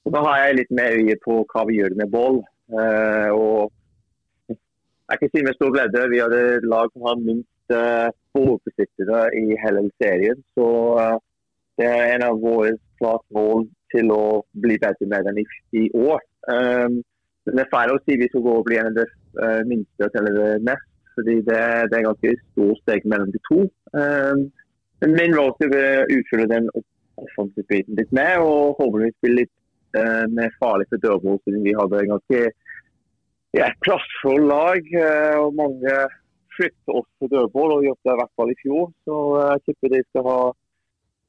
og 0.04 0.14
Da 0.14 0.22
har 0.26 0.38
jeg 0.40 0.58
litt 0.60 0.72
mer 0.78 0.96
øye 0.96 1.16
på 1.24 1.42
hva 1.52 1.66
vi 1.68 1.80
gjør 1.80 1.96
med 2.00 2.12
ball. 2.14 2.40
Uh, 2.70 3.30
og 3.34 4.56
jeg 5.10 5.20
kan 5.20 5.32
si 5.32 5.42
med 5.44 5.56
stor 5.58 5.72
glede 5.74 6.06
vi 6.12 6.22
hadde 6.22 6.42
lag 6.70 6.92
som 6.92 7.06
har 7.08 7.18
minst 7.20 7.48
uh, 7.74 8.08
ballbesittere 8.34 9.26
i 9.38 9.58
hele 9.62 9.84
serien. 10.02 10.38
Så 10.58 10.68
uh, 10.98 11.18
det 11.80 11.88
er 11.88 12.14
en 12.14 12.26
av 12.26 12.40
våre 12.42 12.74
klart 13.00 13.24
mål 13.34 13.66
til 13.94 14.12
å 14.14 14.42
bli 14.62 14.76
bedre 14.80 15.08
med 15.10 15.26
den 15.28 15.40
i, 15.42 15.86
år. 15.96 16.20
Um, 16.46 17.00
men 17.46 17.56
det 17.56 17.64
er 17.64 17.72
feil 17.72 17.94
å 17.94 18.00
si 18.04 18.18
vi 18.20 18.28
skal 18.30 18.44
gå 18.44 18.56
og 18.60 18.66
bli 18.68 18.78
en 18.80 18.90
av 18.90 18.98
de 19.00 19.06
uh, 19.40 19.60
minste 19.68 20.10
eller 20.20 20.36
det 20.36 20.50
mest, 20.68 20.88
fordi 21.16 21.38
det, 21.48 21.62
det 21.90 21.98
er 21.98 22.06
ganske 22.06 22.34
stort 22.42 22.82
steg 22.84 23.06
mellom 23.08 23.32
de 23.34 23.42
to. 23.48 23.64
Um, 23.96 24.46
men 25.00 25.16
min 25.16 25.36
rolle 25.36 25.70
er 25.70 26.04
å 26.04 26.18
utfylle 26.18 26.50
den 26.50 26.68
offensive 27.20 27.66
biten 27.72 27.96
litt 27.98 28.12
med, 28.16 28.44
og 28.44 28.76
håper 28.80 29.06
vi 29.06 29.12
spiller 29.16 29.42
litt 29.42 29.54
uh, 29.96 30.26
mer 30.36 30.52
farlig 30.60 30.88
for 30.90 31.02
dørbord, 31.02 31.40
siden 31.44 31.64
vi 31.64 31.76
hadde 31.76 32.02
en 32.02 32.14
ganske 32.14 32.42
ja, 33.56 33.70
plassfull 33.82 34.44
lag. 34.46 34.84
Og 35.40 35.56
mange 35.58 35.96
flytter 36.60 36.98
oss 37.00 37.08
på 37.18 37.28
dødball 37.32 37.76
og 37.76 37.86
gjort 37.86 38.02
det 38.06 38.14
i 38.14 38.18
hvert 38.20 38.34
fall 38.38 38.52
i 38.52 38.58
fjor. 38.62 38.90
Så 39.08 39.20
jeg 39.40 39.62
tipper 39.66 39.94
de 39.94 40.02
skal 40.08 40.26
ha 40.28 40.40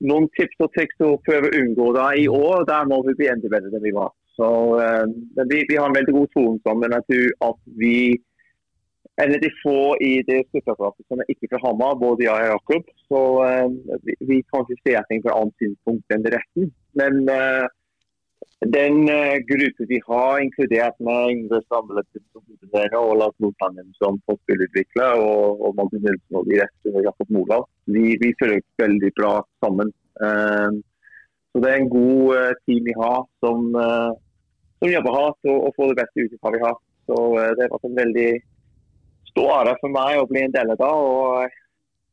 noen 0.09 0.27
tips 0.37 0.65
og 0.65 0.73
triks 0.75 1.05
å 1.05 1.13
prøve 1.25 1.49
å 1.49 1.61
unngå 1.61 1.91
det 1.97 2.07
i 2.23 2.25
år. 2.31 2.65
Der 2.69 2.89
må 2.89 3.01
vi 3.07 3.17
bli 3.19 3.29
enda 3.31 3.51
bedre 3.53 3.71
enn 3.71 3.85
vi 3.85 3.95
var. 3.95 4.11
Så 4.37 4.49
uh, 4.79 5.05
vi, 5.51 5.63
vi, 5.69 5.77
har 5.77 5.89
en 5.89 5.97
veldig 5.97 6.15
god 6.17 6.29
tone 6.35 6.61
sammen. 6.65 6.95
Jeg 6.97 7.07
tror 7.09 7.49
at 7.51 7.63
vi 7.81 7.95
eller 9.21 9.41
de 9.43 9.49
få 9.59 9.97
i 10.01 10.13
det 10.25 10.39
støtteapparatet 10.47 11.05
som 11.11 11.19
er 11.21 11.27
ikke 11.29 11.49
fra 11.51 11.59
Hamar, 11.65 11.97
både 11.99 12.23
jeg 12.25 12.47
og 12.47 12.53
Jakob. 12.55 12.87
Så 13.11 13.21
uh, 13.43 13.97
vi, 14.07 14.15
vi, 14.29 14.39
kan 14.49 14.65
ikke 14.65 14.81
se 14.87 14.95
ting 15.09 15.21
fra 15.25 15.37
annet 15.37 15.61
synspunkt 15.61 16.15
enn 16.15 16.25
retten. 16.35 16.71
Men 16.97 17.21
uh, 17.29 17.67
den 18.61 19.05
gruppen 19.49 19.87
vi 19.89 20.01
har, 20.05 20.39
inkludert 20.39 20.99
med 20.99 21.31
Ingrid 21.33 21.63
Stamble 21.65 22.03
og 22.99 23.15
Lars 23.17 23.33
Nordtangen 23.41 23.87
som 23.97 24.19
fotballutvikler, 24.29 25.17
og, 25.17 25.63
og 25.65 25.75
Magnus 25.79 26.03
Nilsen 26.05 26.37
og 26.37 26.45
de 26.45 26.59
Jakob 27.07 27.33
Moland, 27.33 27.65
vi, 27.85 28.17
vi 28.21 28.29
føler 28.39 28.61
veldig 28.77 29.11
bra 29.17 29.33
sammen. 29.65 29.89
Uh, 30.21 30.77
så 31.51 31.63
det 31.63 31.71
er 31.71 31.79
en 31.81 31.89
god 31.89 32.37
uh, 32.37 32.51
team 32.67 32.85
vi 32.85 32.93
har 32.99 33.25
som, 33.43 33.73
som 34.79 34.93
jobber 34.93 35.17
hardt 35.17 35.49
og, 35.49 35.57
og, 35.65 35.73
får 35.75 35.91
det 35.91 35.97
beste 36.03 36.25
ut 36.27 36.37
hva 36.37 36.53
vi 36.53 36.61
har. 36.61 36.77
Så 37.09 37.17
det 37.57 37.65
har 37.65 37.73
vært 37.73 37.89
en 37.89 37.97
veldig 37.97 38.29
stor 39.31 39.49
ære 39.57 39.73
for 39.81 39.95
meg 39.95 40.19
å 40.21 40.29
bli 40.29 40.45
en 40.45 40.53
del 40.53 40.71
av 40.75 40.79
det. 40.79 40.91
Og 41.09 41.57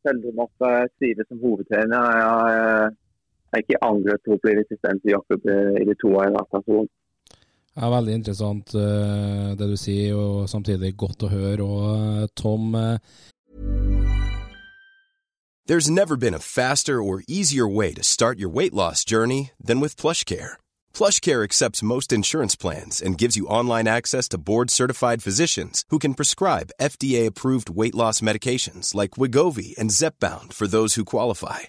selv 0.07 0.27
om 0.33 0.43
jeg 0.43 0.91
trives 0.97 1.29
som 1.29 1.45
hovedtrener, 1.45 2.19
jeg 2.23 2.97
har 3.53 3.65
ikke 3.65 3.83
angret 3.85 4.25
på 4.25 4.37
å 4.37 4.41
bli 4.43 4.57
assistent 4.61 5.03
til 5.03 5.15
Jakob 5.17 5.49
eh, 5.49 5.75
i 5.83 5.87
de 5.89 5.97
to 6.01 6.13
årene 6.15 6.37
jeg 6.37 6.45
har 6.45 6.59
vært 6.59 6.73
her. 6.75 6.89
Ja, 7.79 7.89
veldig 7.95 8.15
interessant 8.19 8.75
eh, 8.75 9.51
det 9.59 9.69
du 9.71 9.77
sier, 9.79 10.17
og 10.19 10.49
samtidig 10.51 10.97
godt 10.99 11.27
å 11.27 11.33
høre. 11.33 11.67
Og 11.67 11.91
eh, 11.95 12.31
Tom 12.39 12.75
There's 15.69 15.91
never 15.91 16.17
been 16.17 16.33
a 16.33 16.39
faster 16.39 17.03
or 17.03 17.23
easier 17.29 17.69
way 17.69 17.93
to 17.93 18.03
start 18.03 18.39
your 18.39 18.49
weight 18.49 18.73
loss 18.73 19.05
journey 19.05 19.51
than 19.63 19.81
with 19.81 20.01
PlushCare. 20.01 20.57
PlushCare 20.95 21.45
accepts 21.45 21.83
most 21.83 22.11
insurance 22.11 22.57
plans 22.57 23.03
and 23.03 23.19
gives 23.19 23.37
you 23.37 23.47
online 23.47 23.87
access 23.87 24.31
to 24.31 24.41
board-certified 24.41 25.23
physicians 25.23 25.85
who 25.91 25.99
can 25.99 26.15
prescribe 26.15 26.73
FDA-approved 26.81 27.69
weight 27.69 27.95
loss 27.95 28.23
medications 28.23 28.95
like 28.95 29.19
Wigovi 29.21 29.77
and 29.77 29.91
Zepbound 29.91 30.55
for 30.55 30.67
those 30.67 30.95
who 30.95 31.05
qualify. 31.05 31.69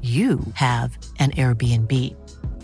you 0.00 0.40
have 0.54 0.96
an 1.18 1.32
Airbnb. 1.32 1.92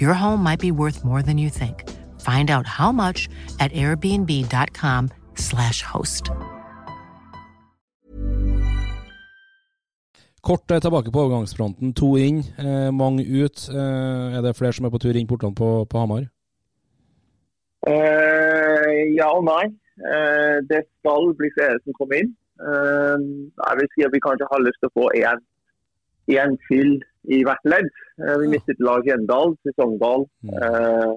Your 0.01 0.15
home 0.15 0.43
might 0.43 0.61
be 0.61 0.71
worth 0.71 1.05
more 1.05 1.21
than 1.23 1.37
you 1.37 1.51
think. 1.51 1.85
Find 2.23 2.51
out 2.51 2.67
how 2.67 2.93
much 2.93 3.29
at 3.61 3.71
airbnb.com/slash 3.73 5.83
host. 5.83 6.31
Kort 10.47 10.63
tilbake 10.69 11.13
på 11.13 11.21
overgangsfronten. 11.21 11.95
To 11.95 12.17
inn, 12.17 12.39
eh, 12.59 12.91
mange 12.91 13.45
ut. 13.45 13.69
Eh, 13.69 14.37
er 14.37 14.43
det 14.43 14.57
flere 14.57 14.73
som 14.73 14.87
er 14.87 14.91
på 14.91 14.99
tur 14.99 15.17
inn 15.17 15.27
portene 15.27 15.55
på, 15.55 15.85
på 15.91 15.99
Hamar? 15.99 16.25
Uh, 17.87 18.95
ja 19.19 19.29
og 19.31 19.45
nei. 19.47 19.67
Uh, 20.03 20.59
det 20.71 20.83
skal 20.87 21.31
bli 21.39 21.51
flere 21.57 21.79
som 21.85 21.95
kommer 21.99 22.23
inn. 22.23 22.33
Uh, 22.63 23.19
jeg 23.67 23.81
vil 23.81 23.91
si 23.93 24.07
at 24.07 24.15
vi 24.15 24.25
kanskje 24.27 24.49
har 24.51 24.65
lyst 24.65 24.81
til 24.83 24.91
å 24.91 24.97
få 24.99 25.07
én 25.19 25.43
til 26.27 26.99
i 27.29 27.43
hvert 27.47 27.65
ledd. 27.65 27.91
Eh, 28.23 28.37
vi 28.43 28.53
mistet 28.55 28.81
Lars 28.81 29.05
Gjendal 29.07 29.57
til 29.63 29.75
Sogndal 29.77 30.27
eh, 30.47 31.13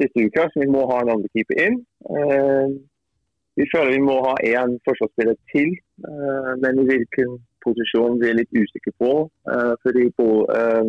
siste 0.00 0.26
uke, 0.26 0.46
så 0.52 0.62
vi 0.62 0.68
må 0.70 0.86
ha 0.90 1.00
en 1.02 1.14
andre 1.16 1.28
keeper 1.34 1.60
inn. 1.66 1.80
Eh, 2.08 2.68
vi 3.60 3.66
føler 3.74 3.96
vi 3.96 4.02
må 4.04 4.16
ha 4.24 4.34
én 4.46 4.76
forsvarsspiller 4.86 5.36
til, 5.52 5.72
eh, 6.08 6.52
men 6.62 6.80
i 6.80 6.88
hvilken 6.88 7.38
posisjon 7.64 8.20
vi 8.20 8.30
er 8.30 8.38
litt 8.38 8.52
usikre 8.56 8.92
på. 9.02 9.12
eh, 9.52 9.72
fordi 9.84 10.04
på, 10.16 10.28
eh, 10.58 10.84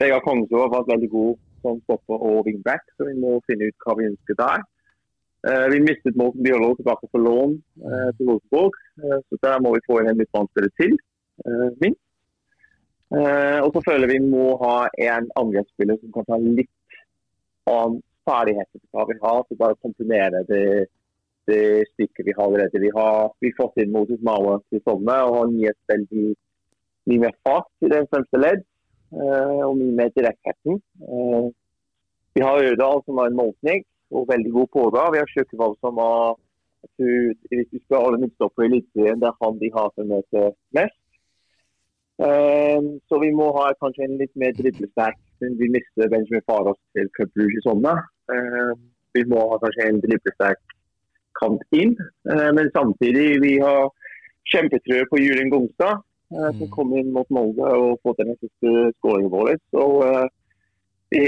Vegard 0.00 0.24
Kongsvåg 0.26 0.60
har 0.60 0.74
vært 0.76 0.92
veldig 0.94 1.10
god 1.10 1.32
som 1.62 1.80
stopper 1.84 2.22
og 2.28 2.44
wingback, 2.46 2.84
så 2.96 3.08
vi 3.08 3.16
må 3.20 3.40
finne 3.48 3.68
ut 3.68 3.82
hva 3.84 3.96
vi 3.98 4.10
ønsker 4.10 4.34
der. 4.38 4.62
Vi 5.72 5.78
mistet 5.80 6.16
Morten 6.16 6.42
Bjørlo 6.44 6.74
tilbake 6.76 7.08
på 7.12 7.18
lån 7.20 7.52
til 8.16 8.28
Rosenborg, 8.28 8.74
så 9.28 9.38
der 9.44 9.60
må 9.60 9.74
vi 9.74 9.84
få 9.86 10.00
inn 10.00 10.08
en 10.10 10.18
midtbanespiller 10.20 10.72
til, 10.80 10.96
minst. 11.80 12.00
Eh, 13.10 13.58
og 13.64 13.72
så 13.74 13.82
føler 13.88 14.12
vi 14.12 14.20
må 14.22 14.52
ha 14.60 14.74
en 15.02 15.26
angrepsspiller 15.40 15.98
som 15.98 16.12
kan 16.14 16.28
ta 16.28 16.38
litt 16.38 17.00
av 17.70 17.96
ferdigheter 18.28 18.78
til 18.78 18.88
hva 18.94 19.06
vi 19.08 19.16
har, 19.22 19.40
så 19.48 19.58
bare 19.58 19.78
komponere 19.82 20.44
det, 20.50 20.66
det 21.50 21.62
stykket 21.94 22.28
vi 22.28 22.34
har 22.36 22.46
allerede. 22.46 22.82
Vi 22.82 22.92
har 22.94 23.32
vi 23.42 23.50
fått 23.56 23.80
inn 23.82 23.90
Moses 23.94 24.22
Mauer 24.26 24.62
til 24.70 24.82
sommer, 24.86 25.24
og 25.26 25.40
han 25.40 25.56
gir 25.58 25.74
oss 25.74 25.94
veldig 25.94 26.26
mye 27.10 27.24
mer 27.24 27.34
fart 27.46 27.70
i 27.82 27.90
den 27.90 28.06
fremste 28.12 28.42
ledd. 28.42 28.66
eh, 29.10 29.62
og 29.66 29.74
mye 29.74 29.96
mer 29.98 30.12
direktheten. 30.14 30.76
Eh, 31.02 31.46
vi 32.38 32.44
har 32.46 32.62
Ødal 32.62 33.02
som 33.02 33.18
har 33.18 33.26
en 33.26 33.40
målsnik 33.40 33.88
og 34.14 34.28
veldig 34.30 34.52
god 34.54 34.68
på 34.76 34.84
det. 34.94 35.06
Vi 35.14 35.18
har 35.18 35.32
Kjøkkevold 35.34 35.76
som 35.80 35.98
har 35.98 36.38
Hvis 36.96 37.68
du 37.72 37.78
spør 37.82 38.06
alle 38.06 38.18
midtstoppere 38.22 38.64
i 38.64 38.68
Eliteserien, 38.70 39.18
det 39.20 39.28
er 39.28 39.40
han 39.44 39.58
de 39.60 39.68
har 39.74 39.90
som 39.94 40.06
møter 40.08 40.46
mest. 40.72 40.99
Eh, 42.20 42.80
så 43.08 43.18
vi 43.22 43.30
må 43.32 43.48
ha 43.56 43.70
kanskje 43.80 44.04
en 44.04 44.18
litt 44.20 44.32
mer 44.40 44.52
driblesterk 44.58 45.18
vi 45.40 45.68
mister 45.72 46.08
Benjamin 46.08 46.42
Faros 46.46 46.78
til 46.92 47.08
Club 47.16 47.30
Rouge 47.38 47.56
i 47.56 47.64
sommer. 47.64 48.02
Eh, 48.32 48.72
vi 49.16 49.24
må 49.30 49.40
ha 49.52 49.58
kanskje 49.62 49.88
en 49.88 50.00
driblesterk 50.02 50.74
kant 51.40 51.62
inn. 51.72 51.96
Eh, 52.28 52.50
men 52.56 52.70
samtidig 52.74 53.40
vi 53.44 53.54
har 53.62 53.88
kjempetrø 54.52 55.04
på 55.10 55.20
Julien 55.22 55.50
Gongstad, 55.52 56.02
eh, 56.34 56.50
som 56.58 56.70
kom 56.74 56.92
inn 56.98 57.12
mot 57.14 57.28
Molde 57.32 57.70
og 57.76 58.00
fått 58.04 58.20
den 58.22 58.36
siste 58.38 58.90
skåringen 58.98 59.32
vår. 59.32 59.54
Så 59.72 59.86
eh, 60.08 60.26
vi, 61.14 61.24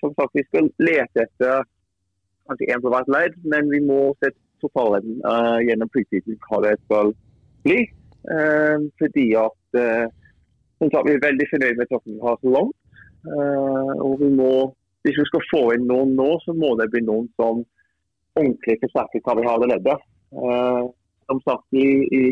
som 0.00 0.14
sagt, 0.16 0.34
vi 0.34 0.46
skal 0.48 0.70
lete 0.82 1.26
etter 1.26 1.62
kanskje 2.48 2.72
én 2.72 2.82
på 2.82 2.90
hvert 2.92 3.12
leid, 3.12 3.38
men 3.46 3.70
vi 3.70 3.80
må 3.84 4.00
se 4.18 4.32
totalen 4.62 5.20
eh, 5.22 5.60
gjennom 5.68 5.90
preseason 5.94 6.40
hva 6.48 6.64
det 6.66 6.78
skal 6.86 7.14
bli. 7.66 7.84
Fordi 8.22 9.24
at 9.34 9.78
som 10.82 10.90
sagt, 10.90 11.06
vi 11.06 11.14
er 11.14 11.22
veldig 11.22 11.46
fornøyd 11.50 11.76
med 11.78 11.90
troppen 11.90 12.16
vi 12.16 12.24
har 12.26 12.38
så 12.40 12.52
langt. 12.56 12.78
Eh, 13.22 13.92
og 14.02 14.16
vi 14.22 14.30
må, 14.34 14.52
hvis 15.06 15.18
vi 15.20 15.26
skal 15.28 15.44
få 15.50 15.62
inn 15.76 15.86
noen 15.86 16.16
nå, 16.18 16.30
så 16.42 16.54
må 16.58 16.72
det 16.80 16.88
bli 16.90 17.04
noen 17.06 17.28
som 17.38 17.62
ordentlig 18.34 18.80
forsterker 18.82 19.22
hva 19.22 19.36
vi 19.38 19.46
har 19.46 19.58
allerede. 19.58 19.94
Eh, 20.34 20.80
som 21.30 21.42
sagt, 21.46 21.68
i, 21.78 21.86
i 22.18 22.24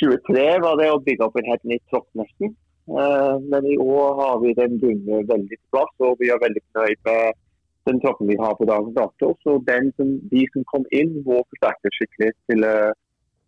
23 0.00 0.42
var 0.66 0.76
det 0.80 0.90
å 0.92 1.00
bygge 1.06 1.26
opp 1.26 1.38
en 1.40 1.48
helt 1.48 1.64
ny 1.70 1.78
tropp 1.88 2.08
nesten. 2.20 2.52
Eh, 2.90 3.36
men 3.46 3.68
i 3.72 3.78
år 3.80 4.20
har 4.20 4.42
vi 4.44 4.56
den 4.58 4.76
bunnen 4.82 5.30
veldig 5.30 5.60
på 5.62 5.78
plass, 5.78 5.94
og 6.04 6.20
vi 6.20 6.28
er 6.28 6.42
veldig 6.44 6.64
fornøyd 6.66 7.08
med 7.08 7.40
den 7.88 8.02
troppen 8.04 8.28
vi 8.28 8.36
har 8.36 8.58
på 8.58 8.68
dagens 8.68 8.98
dato. 8.98 9.32
Så 9.46 9.56
som, 9.96 10.12
de 10.34 10.44
som 10.52 10.68
kom 10.74 10.84
inn, 10.92 11.16
må 11.24 11.40
forsterkes 11.54 11.96
skikkelig 11.96 12.34
til, 12.52 12.68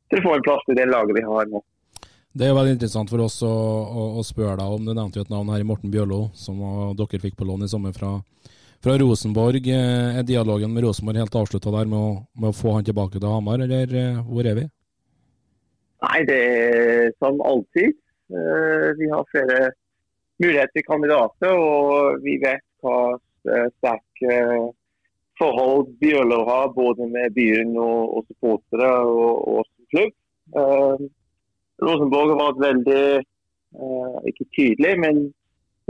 til 0.08 0.22
å 0.22 0.24
få 0.30 0.38
en 0.38 0.48
plass 0.48 0.64
til 0.64 0.80
det 0.80 0.88
laget 0.88 1.20
vi 1.20 1.26
har 1.28 1.52
nå. 1.52 1.60
Det 2.32 2.46
er 2.46 2.48
jo 2.48 2.56
veldig 2.56 2.72
interessant 2.78 3.10
for 3.12 3.20
oss 3.26 3.34
å, 3.44 3.48
å, 3.52 4.02
å 4.16 4.22
spørre 4.24 4.56
deg 4.56 4.72
om. 4.72 4.86
Du 4.86 4.94
nevnte 4.96 5.20
jo 5.20 5.24
et 5.26 5.32
navn 5.32 5.50
her 5.52 5.60
i 5.60 5.66
Morten 5.68 5.92
Bjørlo, 5.92 6.30
som 6.32 6.62
dere 6.96 7.20
fikk 7.20 7.36
på 7.36 7.44
lån 7.44 7.66
i 7.66 7.68
sommer 7.68 7.92
fra, 7.92 8.14
fra 8.80 8.94
Rosenborg. 9.02 9.68
Eh, 9.68 10.16
Er 10.16 10.24
dialogen 10.24 10.72
med 10.72 10.86
Rosenborg 10.86 11.20
helt 11.20 11.36
avslutta 11.42 11.74
der 11.74 11.90
med 11.92 11.98
å, 11.98 12.14
med 12.40 12.54
å 12.54 12.56
få 12.56 12.72
han 12.78 12.88
tilbake 12.88 13.20
til 13.20 13.28
Hamar, 13.28 13.60
eller 13.66 13.92
eh, 14.00 14.22
hvor 14.24 14.48
er 14.48 14.56
vi? 14.62 14.64
Nei, 16.06 16.22
det 16.32 16.40
er 16.40 17.12
som 17.20 17.44
alltid. 17.44 18.00
Eh, 18.32 18.88
Vi 18.96 19.12
har 19.12 19.28
flere 19.28 19.60
muligheter 20.40 20.72
til 20.78 20.88
kandidater, 20.88 21.52
og 21.52 22.24
vi 22.24 22.40
vet 22.40 22.64
hva 22.80 23.12
sterk 23.76 24.24
forhold 25.36 25.92
Bjørlo 26.00 26.44
har, 26.48 26.72
både 26.72 27.12
med 27.12 27.34
byen 27.36 27.76
og, 27.76 28.16
og 28.16 28.24
supportere 28.30 28.94
og, 29.04 29.58
og 29.58 29.90
klubb. 29.92 31.10
Eh, 31.82 31.86
Rosenborg 31.88 32.32
har 32.32 32.40
vært 32.40 32.62
veldig, 32.62 33.04
uh, 33.82 34.18
ikke 34.30 34.48
tydelig, 34.56 34.94
men 35.02 35.22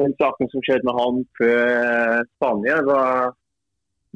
den 0.01 0.15
saken 0.21 0.49
som 0.51 0.65
skjedde 0.65 0.89
med 0.89 0.99
ham 0.99 1.23
før 1.39 2.25
Spania, 2.37 2.81
var 2.87 3.35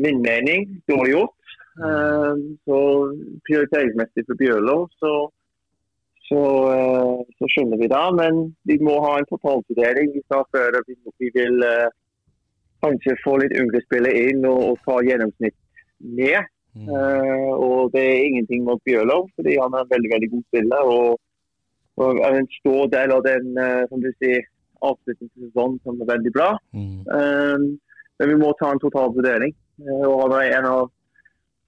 min 0.01 0.23
mening 0.25 0.83
dårlig 0.89 1.13
gjort. 1.13 1.33
Eh, 1.77 2.33
så 2.65 2.79
prioriteringsmessig 3.45 4.25
for 4.25 4.41
Bjørlo, 4.41 4.87
så 5.01 5.17
så, 6.27 6.41
uh, 6.75 7.21
så 7.39 7.47
skjønner 7.53 7.79
vi 7.79 7.87
det. 7.87 8.07
Men 8.19 8.41
vi 8.67 8.81
må 8.83 8.97
ha 9.05 9.13
en 9.21 9.29
totalvurdering. 9.31 10.11
Vi 10.17 10.25
sa 10.27 10.41
før 10.51 10.75
at 10.81 10.89
vi, 10.91 10.97
vi 11.23 11.31
vil 11.37 11.63
eh, 11.63 11.93
kanskje 12.83 13.15
få 13.23 13.37
litt 13.39 13.55
yngre 13.55 13.79
spillere 13.85 14.33
inn 14.33 14.43
og, 14.43 14.59
og 14.73 14.81
ta 14.89 14.97
gjennomsnitt 15.07 15.55
ned. 16.03 16.51
Eh, 16.77 17.53
og 17.55 17.95
det 17.95 18.03
er 18.03 18.27
ingenting 18.27 18.67
mot 18.67 18.83
Bjørlov, 18.85 19.31
fordi 19.39 19.55
han 19.61 19.73
er 19.75 19.87
en 19.87 19.93
veldig 19.95 20.13
veldig 20.13 20.31
god 20.35 20.45
spiller. 20.51 20.91
Og, 20.97 21.23
og 21.97 22.21
en 22.27 22.49
stor 22.59 22.91
del 22.93 23.15
av 23.15 23.23
den 23.25 23.57
eh, 23.61 23.85
som 23.91 24.03
du 24.03 24.11
sier, 24.17 24.45
avslutningssesongen 24.85 25.79
som 25.85 26.03
er 26.05 26.11
veldig 26.13 26.33
bra. 26.35 26.51
Eh, 26.77 27.69
men 28.17 28.33
vi 28.33 28.37
må 28.41 28.53
ta 28.61 28.73
en 28.73 28.83
total 28.83 29.15
vurdering. 29.17 29.55
og 29.85 30.21
han 30.23 30.35
er 30.39 30.59
en 30.59 30.67
av, 30.71 30.91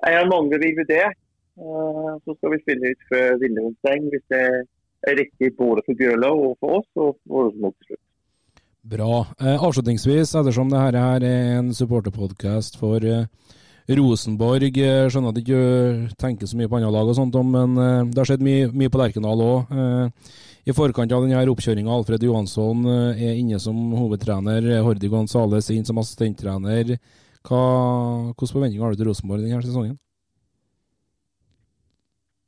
en 0.09 0.21
av 0.23 0.29
mange 0.31 0.61
vi 0.62 0.75
vurderer. 0.77 1.17
Uh, 1.59 2.14
Så 2.25 2.37
skal 2.37 2.53
vi 2.53 2.61
spille 2.62 2.93
ut 2.95 3.09
før 3.11 3.38
vinduet 3.43 3.75
stenger 3.83 4.12
hvis 4.14 4.27
det 4.31 4.43
er 5.11 5.17
riktig 5.19 5.57
både 5.59 5.83
for 5.87 5.99
Bjørlo 5.99 6.31
og 6.47 6.53
for 6.61 6.79
oss 6.79 6.88
og 6.95 7.17
for 7.27 7.49
oss 7.51 7.57
til 7.59 7.88
slutt. 7.88 8.05
Bra. 8.88 9.14
Eh, 9.43 9.64
avslutningsvis, 9.67 10.37
ettersom 10.38 10.71
dette 10.73 11.03
er 11.03 11.27
en 11.59 11.73
supporterpodkast 11.75 12.79
for 12.81 13.03
eh, 13.05 13.27
Rosenborg, 13.88 14.77
eh, 14.77 15.07
skjønner 15.09 15.33
at 15.33 15.38
du 15.38 15.40
ikke 15.40 16.16
tenker 16.20 16.48
så 16.48 16.59
mye 16.59 16.68
på 16.68 16.77
andre 16.77 16.90
lag 16.92 17.09
og 17.09 17.16
sånt, 17.16 17.37
men 17.48 17.79
eh, 17.81 18.11
det 18.11 18.20
har 18.20 18.29
skjedd 18.29 18.44
mye, 18.44 18.66
mye 18.77 18.92
på 18.92 19.01
Lerkendal 19.01 19.40
òg. 19.40 19.72
Eh, 19.72 20.35
I 20.68 20.74
forkant 20.77 21.14
av 21.16 21.24
denne 21.24 21.40
oppkjøringa, 21.48 21.94
Alfred 21.94 22.27
Johansson 22.27 22.85
eh, 22.85 23.22
er 23.31 23.40
inne 23.40 23.57
som 23.62 23.79
hovedtrener, 23.96 24.68
Hordi 24.85 25.09
Gonzales 25.09 25.70
inn 25.72 25.88
som 25.88 26.03
assistenttrener. 26.03 26.98
Hvilke 27.48 28.51
forventninger 28.53 28.85
har 28.85 28.92
du 28.92 29.01
til 29.01 29.09
Rosenborg 29.09 29.46
denne 29.46 29.64
sesongen? 29.64 29.96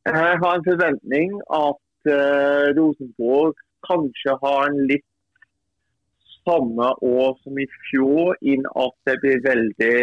Jeg 0.04 0.40
har 0.42 0.54
en 0.56 0.64
forventning 0.66 1.34
at 1.56 2.08
uh, 2.10 2.66
Rosenborg 2.76 3.56
kanskje 3.86 4.34
har 4.42 4.68
en 4.68 4.78
litt 4.90 5.06
samme 6.44 6.88
år 7.04 7.36
som 7.44 7.60
i 7.60 7.66
fjor, 7.88 8.34
inn 8.40 8.64
at 8.74 8.96
det 9.08 9.16
blir 9.22 9.44
veldig 9.44 9.94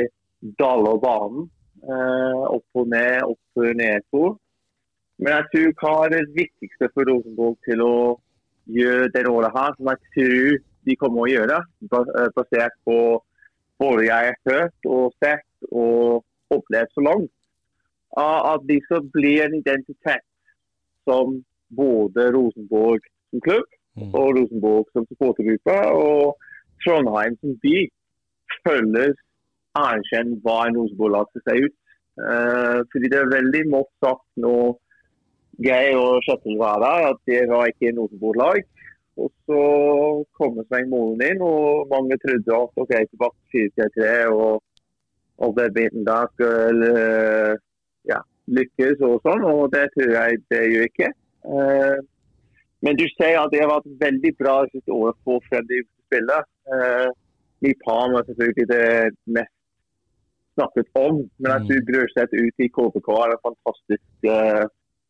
dal 0.59 0.87
og 0.87 1.01
banen. 1.01 1.47
Eh, 1.83 2.43
opp 2.57 2.81
og 2.81 2.87
ned, 2.91 3.21
opp 3.23 3.61
og 3.61 3.75
ned. 3.77 4.05
på. 4.11 4.23
Men 5.17 5.33
jeg 5.33 5.45
tror 5.51 5.75
hva 5.81 5.93
er 6.05 6.13
det 6.13 6.35
viktigste 6.35 6.89
for 6.93 7.09
Rosenborg 7.09 7.57
til 7.65 7.81
å 7.81 7.97
gjøre 8.69 9.09
det 9.13 9.25
året 9.29 9.55
her, 9.55 9.73
som 9.77 9.89
jeg 9.91 10.01
tror 10.13 10.59
de 10.87 10.95
kommer 10.95 11.23
å 11.23 11.31
gjøre, 11.31 11.57
eh, 11.83 12.29
basert 12.35 12.75
på 12.85 12.97
både 13.79 14.05
jeg 14.07 14.31
har 14.31 14.37
hørt 14.49 14.89
og 14.89 15.13
sett 15.23 15.71
og 15.71 16.23
opplevd 16.53 16.93
så 16.93 17.03
langt, 17.05 17.31
at 18.17 18.61
de 18.65 18.79
skal 18.85 19.03
bli 19.13 19.35
en 19.43 19.53
identitet 19.53 20.25
som 21.05 21.43
både 21.75 22.31
Rosenborg 22.33 23.03
som 23.29 23.43
klubb 23.45 24.13
og 24.13 24.37
Rosenborg 24.37 24.89
som 24.93 25.05
supportergruppe 25.09 25.77
og 25.91 26.37
Trondheim 26.83 27.37
som 27.41 27.55
by 27.61 27.75
føles 28.65 29.17
anerkjent 29.77 30.41
hva 30.43 30.57
en 30.67 30.77
Rosenborg-lag 30.79 31.29
skal 31.31 31.45
se 31.45 31.55
ut. 31.65 31.75
Eh, 32.17 32.79
fordi 32.91 33.11
det 33.13 33.19
er 33.21 33.33
veldig 33.33 33.63
mått 33.73 33.91
sagt 34.03 34.25
nå, 34.41 34.55
Geir 35.61 35.97
og 35.97 36.21
Kjetil 36.25 36.57
var 36.59 36.81
der, 36.83 37.11
at 37.11 37.21
det 37.29 37.43
var 37.49 37.69
ikke 37.69 37.91
en 37.91 38.01
Rosenborg-lag. 38.03 38.65
Og 39.17 39.31
så 39.49 39.61
kom 40.37 40.59
Svein 40.67 40.91
Målen 40.91 41.23
inn, 41.25 41.41
og 41.41 41.87
mange 41.89 42.19
trodde 42.21 42.57
at 42.57 42.83
ok, 42.83 42.93
tilbake 43.09 43.37
til 43.53 43.71
4-3 43.97 44.11
og, 44.29 44.59
og 45.41 45.55
den 45.57 45.73
biten 45.73 46.05
der 46.05 46.29
skulle 46.35 46.91
ja, 48.11 48.19
lykkes 48.59 49.01
og 49.07 49.17
sånn, 49.25 49.45
og 49.49 49.71
det 49.73 49.87
tror 49.95 50.13
jeg 50.19 50.43
det 50.53 50.61
gjør 50.73 50.91
ikke. 50.91 51.09
Eh, 51.47 51.97
men 52.85 52.99
du 52.99 53.07
ser 53.15 53.39
at 53.41 53.49
det 53.53 53.63
har 53.63 53.73
vært 53.73 53.93
veldig 54.05 54.33
bra 54.37 54.57
det 54.63 54.77
siste 54.77 54.93
året 54.93 55.17
for 55.25 55.41
Freddy 55.49 55.81
de 55.81 55.85
spillere. 56.07 56.45
Eh, 56.69 57.09
Liv 57.65 57.77
Palm 57.85 58.13
er 58.13 58.25
selvfølgelig 58.27 58.67
det 58.69 58.87
mest 59.39 59.56
snakket 60.57 60.89
om, 60.99 61.21
men 61.41 61.53
at 61.53 61.65
du 61.69 61.75
bryr 61.77 62.05
Brødseth 62.07 62.33
ut 62.33 62.65
i 62.65 62.69
KBK 62.75 63.09
er 63.15 63.31
det 63.33 63.45
fantastisk 63.45 64.29
eh, 64.35 64.65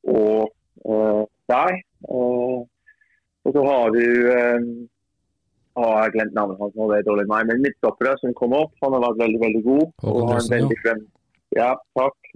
deg. 0.08 0.54
eh, 0.92 1.24
der. 1.52 1.74
Eh, 2.16 2.60
og 3.48 3.54
så 3.56 3.64
har 3.70 3.92
du 3.96 4.06
eh, 4.36 4.64
har 5.78 6.00
jeg 6.04 6.14
glemt 6.16 6.34
navnet 6.36 6.60
hans 6.62 6.74
nå, 6.76 6.88
det 6.90 6.98
er 6.98 7.10
dårlig 7.10 7.28
meg, 7.32 7.46
men 7.48 7.62
midtstoppere 7.64 8.16
som 8.20 8.34
kom 8.40 8.56
opp, 8.58 8.74
han 8.82 8.96
har 8.96 9.06
vært 9.06 9.22
veldig, 9.24 9.42
veldig 9.46 9.64
god. 9.68 9.86
Og 10.10 10.18
har 10.32 10.42
en 10.42 10.50
ja. 10.50 10.56
veldig 10.56 10.80
frem... 10.84 11.04
Ja, 11.56 11.70
takk. 11.96 12.32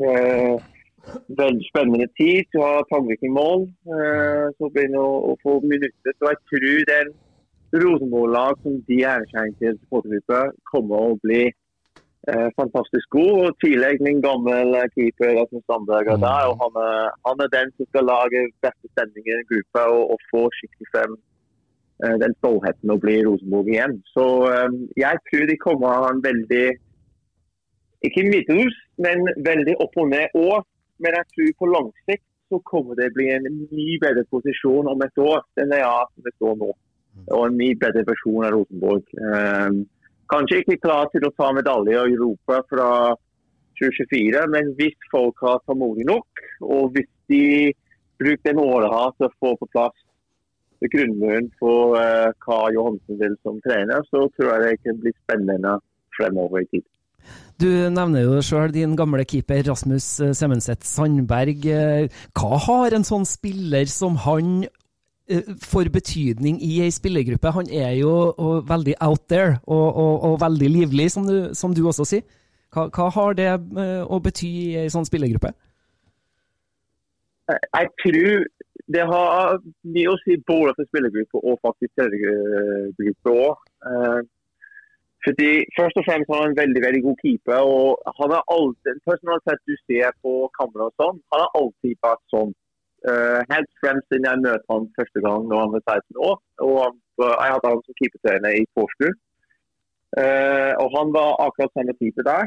Veldig 1.42 1.66
spennende 1.68 2.06
tid. 2.20 2.46
Du 2.54 2.62
har 2.62 2.86
Tangvik 2.88 3.26
i 3.26 3.32
mål, 3.34 3.66
så 4.56 4.70
begynner 4.70 5.02
å, 5.02 5.32
å 5.32 5.36
få 5.42 5.58
minutter. 5.66 6.14
Så 6.16 6.30
jeg 6.30 6.40
tror 6.52 6.86
den 6.92 7.12
Rosenborg-lag 7.82 8.62
som 8.62 8.78
de 8.88 9.00
er 9.08 9.26
kjent 9.34 9.58
til 9.60 9.76
supportergruppe, 9.80 10.42
kommer 10.72 11.12
å 11.12 11.20
bli 11.26 11.44
fantastisk 12.60 13.08
god. 13.10 13.34
Og 13.46 13.66
i 13.66 14.04
min 14.06 14.22
gamle 14.22 14.82
keeper 14.96 15.34
Rasmus 15.40 15.66
Sandberg 15.66 16.08
er 16.14 16.20
der. 16.22 16.44
og 16.52 16.56
han 16.64 16.74
er, 16.86 17.10
han 17.28 17.44
er 17.44 17.50
den 17.58 17.74
som 17.76 17.86
skal 17.90 18.06
lage 18.14 18.48
beste 18.66 18.88
stemning 18.94 19.26
i 19.28 19.36
en 19.38 19.50
gruppe 19.52 19.86
og, 19.96 20.04
og 20.14 20.20
få 20.32 20.44
skikkelig 20.58 20.90
frem 20.94 21.16
eh, 22.04 22.16
den 22.24 22.36
stoltheten 22.40 22.94
å 22.94 23.00
bli 23.02 23.16
Rosenborg 23.26 23.72
igjen. 23.74 23.98
Så 24.14 24.28
eh, 24.52 24.70
jeg 25.06 25.22
tror 25.28 25.48
de 25.50 25.58
kommer 25.66 25.98
av 25.98 26.10
en 26.12 26.24
veldig 26.30 26.68
ikke 28.08 28.28
middels, 28.30 28.78
men 29.06 29.26
veldig 29.46 29.78
opp 29.84 29.98
og 30.02 30.14
ned 30.14 30.38
år. 30.38 30.62
Men 31.02 31.18
jeg 31.18 31.30
tror 31.34 31.58
på 31.58 31.72
lang 31.74 31.90
sikt 32.06 32.28
så 32.52 32.60
kommer 32.68 32.98
det 33.00 33.14
bli 33.16 33.30
en 33.32 33.48
mye 33.72 33.98
bedre 34.02 34.26
posisjon 34.34 34.90
om 34.92 35.04
et 35.06 35.22
år 35.24 35.40
enn 35.62 35.72
det 35.72 35.80
er 35.82 36.08
som 36.10 36.26
det 36.26 36.34
står 36.36 36.58
nå. 36.60 36.70
Og 37.32 37.42
en 37.46 37.58
mye 37.58 37.78
bedre 37.80 38.04
versjon 38.08 38.46
av 38.48 38.54
Rosenborg. 38.56 39.08
Um, 39.18 39.82
kanskje 40.32 40.62
ikke 40.62 40.80
klar 40.86 41.10
til 41.14 41.28
å 41.28 41.34
ta 41.38 41.52
medalje 41.56 41.98
i 41.98 42.16
Europa 42.16 42.62
fra 42.72 42.92
2024, 43.82 44.46
men 44.54 44.72
hvis 44.78 45.10
folk 45.12 45.42
har 45.46 45.62
tålmodighet 45.66 46.10
nok, 46.12 46.46
og 46.68 46.96
hvis 46.96 47.10
de 47.32 47.44
bruker 48.22 48.52
den 48.52 48.62
året 48.62 48.94
her 48.94 49.14
til 49.18 49.28
å 49.28 49.36
få 49.42 49.54
på 49.60 49.70
plass 49.74 50.08
grunnmuren 50.82 51.52
for 51.62 51.94
uh, 51.94 52.32
hva 52.42 52.62
Johansen 52.74 53.20
vil 53.20 53.36
som 53.46 53.60
trener, 53.66 54.02
så 54.10 54.26
tror 54.34 54.56
jeg 54.56 54.64
det 54.64 54.80
kan 54.86 55.04
bli 55.04 55.14
spennende 55.20 55.76
fremover 56.18 56.64
i 56.64 56.70
tid. 56.72 56.88
Du 57.62 57.70
nevner 57.94 58.26
jo 58.26 58.40
sjøl 58.42 58.72
din 58.74 58.96
gamle 58.98 59.22
keeper 59.30 59.62
Rasmus 59.68 60.06
eh, 60.26 60.32
Semenseth 60.34 60.88
Sandberg. 60.88 61.68
Eh, 61.70 62.22
hva 62.34 62.58
har 62.66 62.96
en 62.98 63.06
sånn 63.06 63.28
spiller 63.30 63.86
som 63.92 64.18
han 64.24 64.64
eh, 64.66 64.72
for 65.64 65.88
betydning 65.94 66.60
i 66.64 66.82
ei 66.86 66.92
spillergruppe? 66.94 67.54
Han 67.56 67.70
er 67.72 67.96
jo 68.00 68.14
veldig 68.68 68.96
out 69.02 69.26
there 69.32 69.58
og, 69.64 69.88
og, 69.90 70.14
og 70.30 70.38
veldig 70.42 70.70
livlig, 70.70 71.12
som 71.12 71.28
du, 71.28 71.52
som 71.58 71.76
du, 71.76 71.84
også 71.88 72.08
sier. 72.08 72.26
Hva, 72.72 72.88
hva 72.96 73.10
har 73.12 73.36
det 73.36 73.50
å 74.08 74.20
bety 74.24 74.50
i 74.50 74.68
ei 74.84 74.92
sånn 74.92 75.08
spillergruppe? 75.08 75.52
Jeg 77.52 77.90
tror 78.04 78.46
det 78.92 79.08
har 79.08 79.58
mye 79.96 80.12
å 80.12 80.20
si 80.24 80.38
både 80.48 80.76
for 80.78 80.88
spillergruppe 80.90 81.42
og 81.42 81.60
faktisk 81.66 81.92
spillergruppe 81.96 83.34
òg. 83.48 84.30
Fordi 85.26 85.52
Først 85.78 86.00
og 86.02 86.06
fremst 86.08 86.32
har 86.32 86.40
han 86.42 86.52
en 86.52 86.62
veldig 86.62 86.82
veldig 86.88 87.02
god 87.08 87.18
keeper. 87.24 87.60
og 87.76 87.90
han 88.20 88.32
er 88.38 88.44
alltid, 88.56 89.02
Personalitet 89.10 89.62
du 89.70 89.76
ser 89.86 90.16
på 90.24 90.34
kamera 90.60 90.90
og 90.90 90.96
sånn, 91.02 91.20
han 91.32 91.44
har 91.44 91.52
alltid 91.60 91.96
vært 92.08 92.24
sånn. 92.34 92.54
Uh, 93.10 93.40
helt 93.50 93.72
frem 93.82 93.98
siden 94.06 94.28
jeg 94.30 94.42
møtte 94.46 94.70
han 94.70 94.84
første 94.98 95.22
gang 95.26 95.46
da 95.50 95.62
han 95.64 95.72
var 95.74 95.84
16 95.90 96.20
år. 96.30 96.38
og 96.68 96.76
han, 96.84 96.98
Jeg 97.18 97.52
hadde 97.54 97.72
han 97.72 97.84
som 97.86 97.98
keepertrener 98.00 98.58
i 98.62 98.66
Porsgrunn. 98.76 99.18
Uh, 100.22 100.74
og 100.82 100.88
Han 100.98 101.14
var 101.18 101.30
akkurat 101.46 101.74
samme 101.74 101.96
type 102.02 102.22
der. 102.32 102.46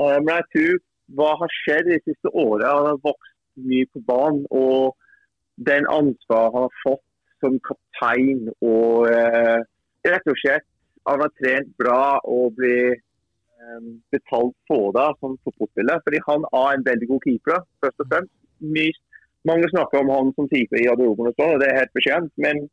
Uh, 0.00 0.18
men 0.24 0.32
jeg 0.38 0.46
tror 0.54 0.74
hva 1.18 1.30
har 1.40 1.52
skjedd 1.60 1.92
de 1.92 1.98
siste 2.06 2.28
årene, 2.44 2.72
han 2.78 2.90
har 2.90 3.04
vokst 3.06 3.36
mye 3.70 3.86
på 3.92 4.02
banen. 4.10 4.42
Og 4.50 4.96
den 5.70 5.86
ansvaret 5.98 6.54
han 6.56 6.66
har 6.66 6.80
fått 6.82 7.06
som 7.42 7.54
kaptein 7.68 8.48
og 8.66 9.06
rett 9.06 10.30
og 10.32 10.38
slett 10.42 10.66
han 11.06 11.22
har 11.22 11.30
trent 11.38 11.70
bra 11.78 12.18
og 12.26 12.56
blir 12.58 12.98
betalt 14.10 14.56
for 14.68 14.90
det 14.96 15.06
som 15.20 15.38
fotballspiller. 15.46 16.02
Fordi 16.04 16.18
han 16.28 16.46
er 16.62 16.70
en 16.74 16.86
veldig 16.90 17.08
god 17.12 17.22
keeper, 17.26 17.62
først 17.84 18.02
og 18.04 18.10
fremst. 18.10 18.34
Mye, 18.74 18.94
mange 19.46 19.70
snakker 19.70 20.02
om 20.02 20.10
han 20.12 20.34
som 20.34 20.48
keeper 20.50 20.80
i 20.80 20.88
Adeoben, 20.90 21.30
og, 21.30 21.42
og 21.44 21.62
det 21.62 21.68
er 21.68 21.80
helt 21.82 21.94
beskjent. 21.96 22.32
Men 22.40 22.66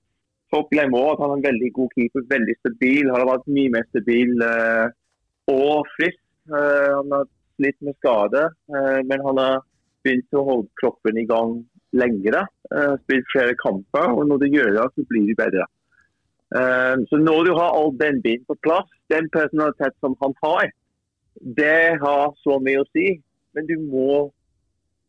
folk 0.53 0.71
glemmer 0.73 1.01
også 1.01 1.15
at 1.15 1.23
han 1.23 1.33
er 1.35 1.39
en 1.41 1.47
veldig 1.49 1.71
god 1.77 1.93
keeper, 1.97 2.25
veldig 2.31 2.57
stabil. 2.61 3.11
Han 3.11 3.21
har 3.21 3.31
vært 3.33 3.53
mye 3.57 3.73
mer 3.75 3.87
stabil 3.91 4.33
uh, 4.41 4.87
og 5.53 5.87
frisk. 5.97 6.21
Uh, 6.49 6.91
han 7.01 7.15
har 7.15 7.29
slitt 7.55 7.79
med 7.85 7.97
skade, 7.99 8.43
uh, 8.73 8.99
men 9.09 9.23
han 9.29 9.41
har 9.41 9.63
begynt 10.05 10.37
å 10.37 10.45
holde 10.49 10.81
kroppen 10.81 11.17
i 11.21 11.29
gang 11.29 11.57
lengre. 11.95 12.43
spilt 13.05 13.27
flere 13.31 13.53
kamper, 13.55 14.09
og 14.11 14.25
når 14.27 14.41
det 14.41 14.49
gjør 14.51 14.71
det, 14.75 14.85
så 14.91 15.03
blir 15.07 15.29
det 15.29 15.35
bedre. 15.39 15.65
Um, 16.55 17.05
så 17.09 17.17
når 17.17 17.45
du 17.47 17.51
har 17.57 17.73
all 17.77 17.93
den 17.97 18.21
biten 18.21 18.45
på 18.49 18.57
plass, 18.65 18.89
den 19.09 19.29
personalitet 19.33 19.95
som 20.03 20.15
han 20.21 20.35
har, 20.43 20.69
det 21.59 21.97
har 22.03 22.35
så 22.43 22.59
mye 22.63 22.83
å 22.83 22.89
si. 22.93 23.15
Men 23.55 23.67
du 23.69 23.75
må, 23.81 24.29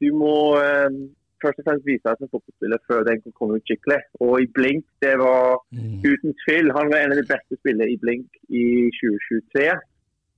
du 0.01 0.09
må 0.15 0.37
um, 0.57 1.01
først 1.47 1.61
og 1.63 1.67
fremst 1.67 1.89
vise 1.89 2.03
seg 2.05 2.21
som 2.21 2.31
fotballspiller 2.35 2.81
før 2.91 3.05
den 3.09 3.21
kan 3.25 3.35
komme 3.39 3.59
ut 3.59 3.69
skikkelig. 3.69 3.99
Og 4.27 4.33
i 4.43 4.49
Blink, 4.59 4.87
det 5.05 5.15
var 5.23 5.61
mm. 5.75 5.99
uten 6.11 6.35
tvil 6.43 6.73
Han 6.77 6.91
var 6.93 7.03
en 7.03 7.15
av 7.15 7.21
de 7.21 7.29
beste 7.33 7.59
spillerne 7.61 7.95
i 7.95 8.01
Blink 8.03 8.41
i 8.63 8.67
2023. 9.01 9.69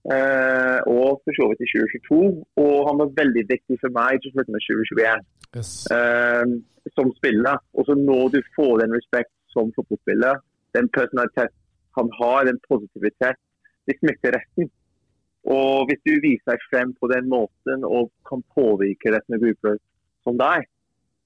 Uh, 0.08 0.14
eh, 0.14 0.78
og 0.88 1.18
for 1.24 1.36
så 1.36 1.48
vidt 1.50 1.64
i 1.66 1.70
2022. 1.72 2.20
Og 2.64 2.76
han 2.88 3.00
var 3.02 3.16
veldig 3.20 3.44
viktig 3.54 3.80
for 3.82 3.96
meg 3.96 4.20
av 4.20 4.44
2021 4.52 5.24
yes. 5.58 5.72
uh, 5.92 6.44
som 6.96 7.12
spiller. 7.20 7.60
Og 7.76 7.88
så 7.88 7.96
når 7.98 8.36
du 8.36 8.40
får 8.56 8.84
den 8.84 8.96
respekt 8.98 9.34
som 9.54 9.72
fotballspiller 9.76 10.44
den 10.76 10.88
personalitet 10.98 11.54
han 11.98 12.08
har, 12.20 12.44
den 12.44 12.60
positivitet, 12.70 13.38
det 13.86 13.96
smitter 13.98 14.36
resten. 14.36 14.68
Og 15.48 15.88
hvis 15.88 16.02
du 16.06 16.12
viser 16.22 16.52
deg 16.52 16.66
frem 16.70 16.90
på 17.00 17.08
den 17.12 17.28
måten 17.32 17.86
og 17.88 18.10
kan 18.28 18.42
påvirke 18.56 19.14
resten 19.14 19.36
av 19.36 19.42
grupper 19.44 19.78
som 20.26 20.36
deg, 20.40 20.66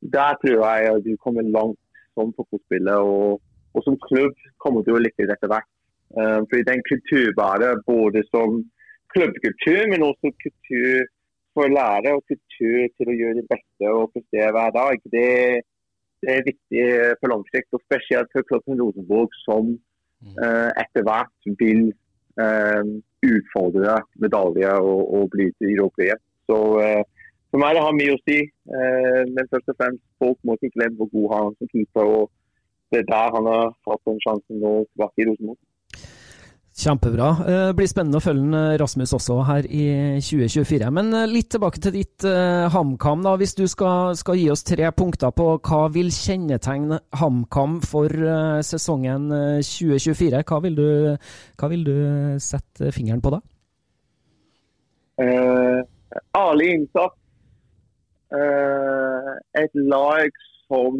der 0.03 0.37
tror 0.43 0.61
jeg 0.67 0.93
at 0.93 1.05
du 1.07 1.17
kommer 1.25 1.43
langt 1.43 1.81
som 2.15 2.35
fotballspiller. 2.37 2.99
Og, 3.15 3.41
og, 3.75 3.81
som 3.87 3.99
klubb 4.09 4.37
kommer 4.63 4.85
du 4.85 4.95
å 4.95 5.01
det 5.03 5.31
etter 5.37 5.51
hvert. 5.53 5.71
Um, 6.13 6.45
fordi 6.49 6.65
den 6.69 6.83
kulturbærer 6.91 7.81
både 7.89 8.21
som 8.29 8.61
klubbkultur, 9.15 9.83
men 9.93 10.05
også 10.05 10.33
kultur 10.45 11.07
for 11.53 11.69
å 11.69 11.73
lære 11.73 12.13
og 12.17 12.25
kultur 12.29 12.89
til 12.97 13.13
å 13.13 13.17
gjøre 13.17 13.39
det 13.41 13.49
beste 13.49 13.93
og 13.93 14.11
prestere 14.13 14.53
hver 14.57 14.75
dag. 14.77 15.07
Det, 15.15 15.31
det 16.25 16.35
er 16.35 16.47
viktig 16.49 16.85
på 17.21 17.33
lang 17.33 17.47
sikt, 17.49 17.71
og 17.77 17.85
spesielt 17.87 18.33
for 18.35 18.49
klubben 18.49 18.81
Rosenborg, 18.81 19.33
som 19.47 19.73
uh, 19.73 20.71
etter 20.81 21.07
hvert 21.09 21.53
vil 21.61 21.89
uh, 22.41 22.85
utfordre 23.25 23.99
medaljer 24.21 24.77
og, 24.93 25.03
og 25.17 25.33
bli 25.33 25.49
til 25.57 25.77
europeisk. 25.77 26.25
Så 26.49 26.61
uh, 26.81 27.03
for 27.53 27.61
meg 27.61 27.77
det 27.77 27.85
har 27.85 27.99
mye 27.99 28.15
å 28.17 28.23
si. 28.25 28.39
men 29.37 29.51
først 29.53 29.69
og 29.69 29.77
fremst, 29.77 30.05
folk 30.23 30.39
må 30.43 30.57
ikke 30.57 30.73
glemme 30.79 30.97
hvor 30.97 31.11
god 31.13 31.35
han 31.35 31.51
er 31.51 31.59
som 31.59 31.71
keeper. 31.73 32.15
og 32.19 32.31
Det 32.91 33.03
er 33.03 33.11
der 33.11 33.37
han 33.37 33.51
har 33.53 33.75
fått 33.85 34.09
en 34.09 34.23
sjanse 34.25 34.57
nå 34.57 34.73
tilbake 34.89 35.21
i 35.21 35.29
Rosenborg. 35.29 35.61
Kjempebra. 36.73 37.27
Det 37.45 37.55
eh, 37.69 37.71
blir 37.77 37.89
spennende 37.91 38.17
å 38.17 38.25
følge 38.25 38.57
eh, 38.57 38.75
Rasmus 38.81 39.13
også 39.13 39.35
her 39.45 39.67
i 39.69 39.85
2024. 40.25 40.89
Men 40.97 41.13
eh, 41.13 41.29
litt 41.29 41.51
tilbake 41.53 41.83
til 41.85 41.93
ditt 41.99 42.25
HamKam. 42.73 43.21
da. 43.27 43.35
Hvis 43.37 43.53
du 43.59 43.67
skal, 43.69 44.17
skal, 44.17 44.39
gi 44.41 44.49
oss 44.51 44.65
tre 44.65 44.89
punkter 44.97 45.35
på 45.37 45.51
hva 45.61 45.83
vil 45.93 46.09
kjennetegne 46.09 47.03
HamKam 47.21 47.77
for 47.85 48.09
sesongen 48.65 49.29
2024, 49.61 50.41
hva 50.49 50.61
vil, 50.65 50.79
du, 50.79 50.89
hva 51.61 51.73
vil 51.73 51.85
du 51.85 51.97
sette 52.41 52.93
fingeren 52.97 53.21
på 53.21 53.35
da? 53.37 53.43
Eh, 55.21 55.83
ærlig 56.41 56.73
innsats. 56.79 57.19
Uh, 58.33 59.37
et 59.61 59.75
lag 59.77 60.43
som 60.65 60.99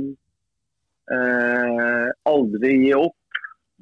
uh, 1.09 2.09
aldri 2.29 2.77
gir 2.85 3.01
opp. 3.07 3.17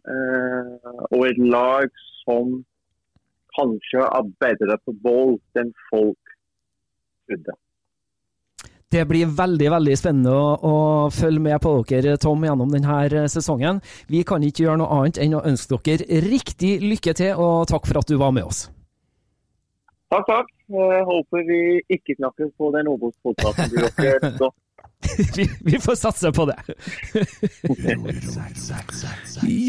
Eh, 0.08 0.92
og 1.12 1.24
et 1.28 1.40
lag 1.52 1.88
som 2.22 2.60
kanskje 3.56 4.04
er 4.06 4.30
bedre 4.40 4.78
på 4.84 4.94
ball 5.04 5.34
enn 5.60 5.74
folk 5.90 6.36
trodde. 7.28 7.56
Det 8.90 9.04
blir 9.06 9.30
veldig 9.38 9.68
veldig 9.70 9.96
spennende 9.98 10.32
å, 10.34 10.46
å, 10.66 10.74
følge 11.14 11.44
med 11.44 11.60
på 11.62 11.76
dere, 11.86 12.16
Tom, 12.18 12.42
gjennom 12.42 12.72
denne 12.72 13.28
sesongen. 13.30 13.78
Vi 14.10 14.24
kan 14.26 14.42
ikke 14.42 14.64
gjøre 14.64 14.80
noe 14.80 14.96
annet 14.96 15.20
enn 15.22 15.36
å 15.38 15.44
ønske 15.46 15.78
dere 15.86 16.24
riktig 16.24 16.78
lykke 16.82 17.14
til, 17.14 17.38
og 17.38 17.68
takk 17.70 17.86
for 17.86 18.02
at 18.02 18.10
du 18.10 18.18
var 18.18 18.34
med 18.34 18.48
oss. 18.50 18.66
Takk, 20.10 20.24
takk. 20.26 20.48
Jeg 20.74 21.04
håper 21.06 21.44
vi 21.46 21.60
ikke 21.94 22.16
snakker 22.18 22.50
på 22.58 22.72
den 22.74 22.90
Obos-podkasten 22.90 23.70
du 23.70 24.50
vi, 25.36 25.50
vi, 25.64 25.78
får 25.80 25.94
satse 25.96 26.32
på 26.32 26.44
det. 26.48 26.56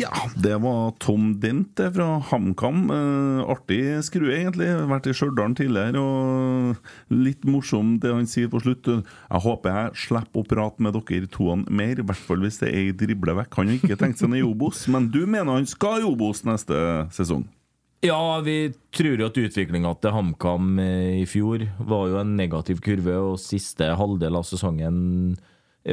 ja, 0.02 0.12
det 0.44 0.58
var 0.64 0.92
Tom 1.00 1.40
Dent 1.40 1.80
fra 1.96 2.08
HamKam. 2.32 2.82
Eh, 2.92 3.52
artig 3.54 4.04
skrue, 4.08 4.34
egentlig. 4.36 4.68
Vært 4.92 5.08
i 5.08 5.14
Stjørdal 5.16 5.56
tidligere, 5.56 6.02
og 6.02 7.16
litt 7.16 7.48
morsom 7.48 7.96
det 8.04 8.12
han 8.12 8.28
sier 8.30 8.52
på 8.52 8.60
slutt. 8.66 8.86
Jeg 8.92 9.42
håper 9.46 9.78
jeg 9.78 10.04
slipper 10.08 10.40
å 10.44 10.50
prate 10.52 10.80
med 10.84 11.00
dere 11.00 11.32
toene 11.32 11.66
mer, 11.70 11.96
i 11.96 12.06
hvert 12.06 12.26
fall 12.28 12.44
hvis 12.44 12.60
det 12.64 12.70
er 12.72 12.78
ei 12.82 13.00
driblevekk. 13.06 13.52
Han 13.62 13.72
har 13.72 13.80
ikke 13.80 14.02
tenkt 14.04 14.20
seg 14.20 14.28
ned 14.34 14.44
i 14.44 14.50
Obos, 14.50 14.80
men 14.92 15.04
du 15.14 15.22
mener 15.24 15.52
han 15.56 15.70
skal 15.70 16.02
i 16.02 16.10
Obos 16.12 16.40
neste 16.48 16.78
sesong? 17.16 17.46
Ja, 18.02 18.40
vi 18.42 18.72
tror 18.98 19.20
jo 19.22 19.28
at 19.30 19.38
utviklinga 19.38 19.92
til 20.02 20.14
HamKam 20.16 20.80
eh, 20.82 21.20
i 21.22 21.26
fjor 21.30 21.68
var 21.86 22.08
jo 22.10 22.18
en 22.24 22.32
negativ 22.40 22.80
kurve, 22.82 23.14
og 23.22 23.38
siste 23.42 23.92
halvdel 23.98 24.40
av 24.40 24.48
sesongen 24.50 24.98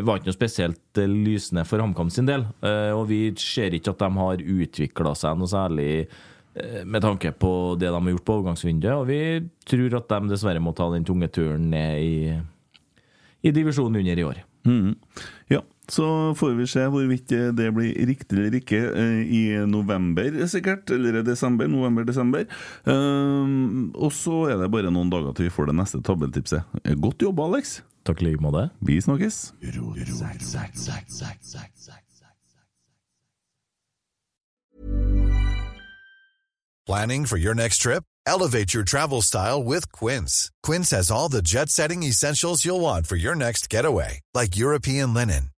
var 0.05 0.19
ikke 0.19 0.29
noe 0.31 0.37
spesielt 0.37 1.01
eh, 1.01 1.09
lysende 1.09 1.67
for 1.69 1.85
HamKam 1.85 2.09
sin 2.13 2.29
del. 2.29 2.47
Eh, 2.65 2.91
Og 2.97 3.07
vi 3.11 3.21
ser 3.41 3.77
ikke 3.77 3.93
at 3.93 4.01
de 4.05 4.09
har 4.23 4.41
utvikla 4.65 5.13
seg 5.21 5.37
noe 5.41 5.53
særlig 5.53 5.91
eh, 6.09 6.83
med 6.89 7.05
tanke 7.05 7.35
på 7.37 7.53
det 7.81 7.93
de 7.93 8.01
har 8.01 8.13
gjort 8.15 8.27
på 8.29 8.39
overgangsvinduet, 8.39 8.95
og 8.97 9.09
vi 9.13 9.21
tror 9.69 10.01
at 10.01 10.09
de 10.15 10.33
dessverre 10.33 10.65
må 10.65 10.73
ta 10.77 10.89
den 10.95 11.05
tunge 11.09 11.29
turen 11.33 11.69
ned 11.73 12.01
i, 12.01 12.39
i 13.45 13.53
divisjonen 13.53 14.01
under 14.01 14.23
i 14.25 14.29
år. 14.33 14.41
Mm. 14.69 14.95
Ja, 15.53 15.61
så 15.89 16.35
får 16.37 16.55
vi 16.59 16.67
se 16.69 16.85
hvorvidt 16.91 17.33
det 17.57 17.69
blir 17.75 18.07
riktig 18.09 18.37
eller 18.39 18.59
ikke 18.61 18.81
eh, 18.93 19.21
i 19.25 19.43
november, 19.67 20.35
sikkert. 20.51 20.91
Eller 20.91 21.23
desember. 21.23 21.69
November-desember. 21.69 22.45
Um, 22.85 23.91
og 23.95 24.13
så 24.13 24.47
er 24.53 24.61
det 24.61 24.71
bare 24.73 24.93
noen 24.93 25.11
dager 25.13 25.33
til 25.37 25.49
vi 25.49 25.55
får 25.55 25.71
det 25.71 25.79
neste 25.81 26.03
tabelltipset. 26.05 26.81
Eh, 26.85 26.97
Godt 26.99 27.23
jobba, 27.23 27.49
Alex. 27.49 27.81
Takk 28.09 28.23
i 28.23 28.31
like 28.31 28.43
måte. 28.43 28.69
Vi 28.81 29.01
snakkes. 29.01 29.53
Planning 36.89 37.27
for 37.27 37.37
your 37.37 37.55
next 37.55 37.83
trip? 37.83 38.03
Elevate 38.27 38.73
your 38.75 38.85
travel 38.85 39.21
style 39.23 39.63
with 39.63 39.91
Quince. 39.93 40.51
Quince 40.63 40.91
has 40.91 41.11
all 41.11 41.29
the 41.29 41.43
jet 41.43 41.69
setting 41.69 42.03
essentials 42.03 42.65
you'll 42.65 42.81
want 42.81 43.07
for 43.07 43.17
your 43.17 43.35
next 43.35 43.69
getaway, 43.69 44.21
like 44.35 44.57
European 44.57 45.13
linen, 45.13 45.51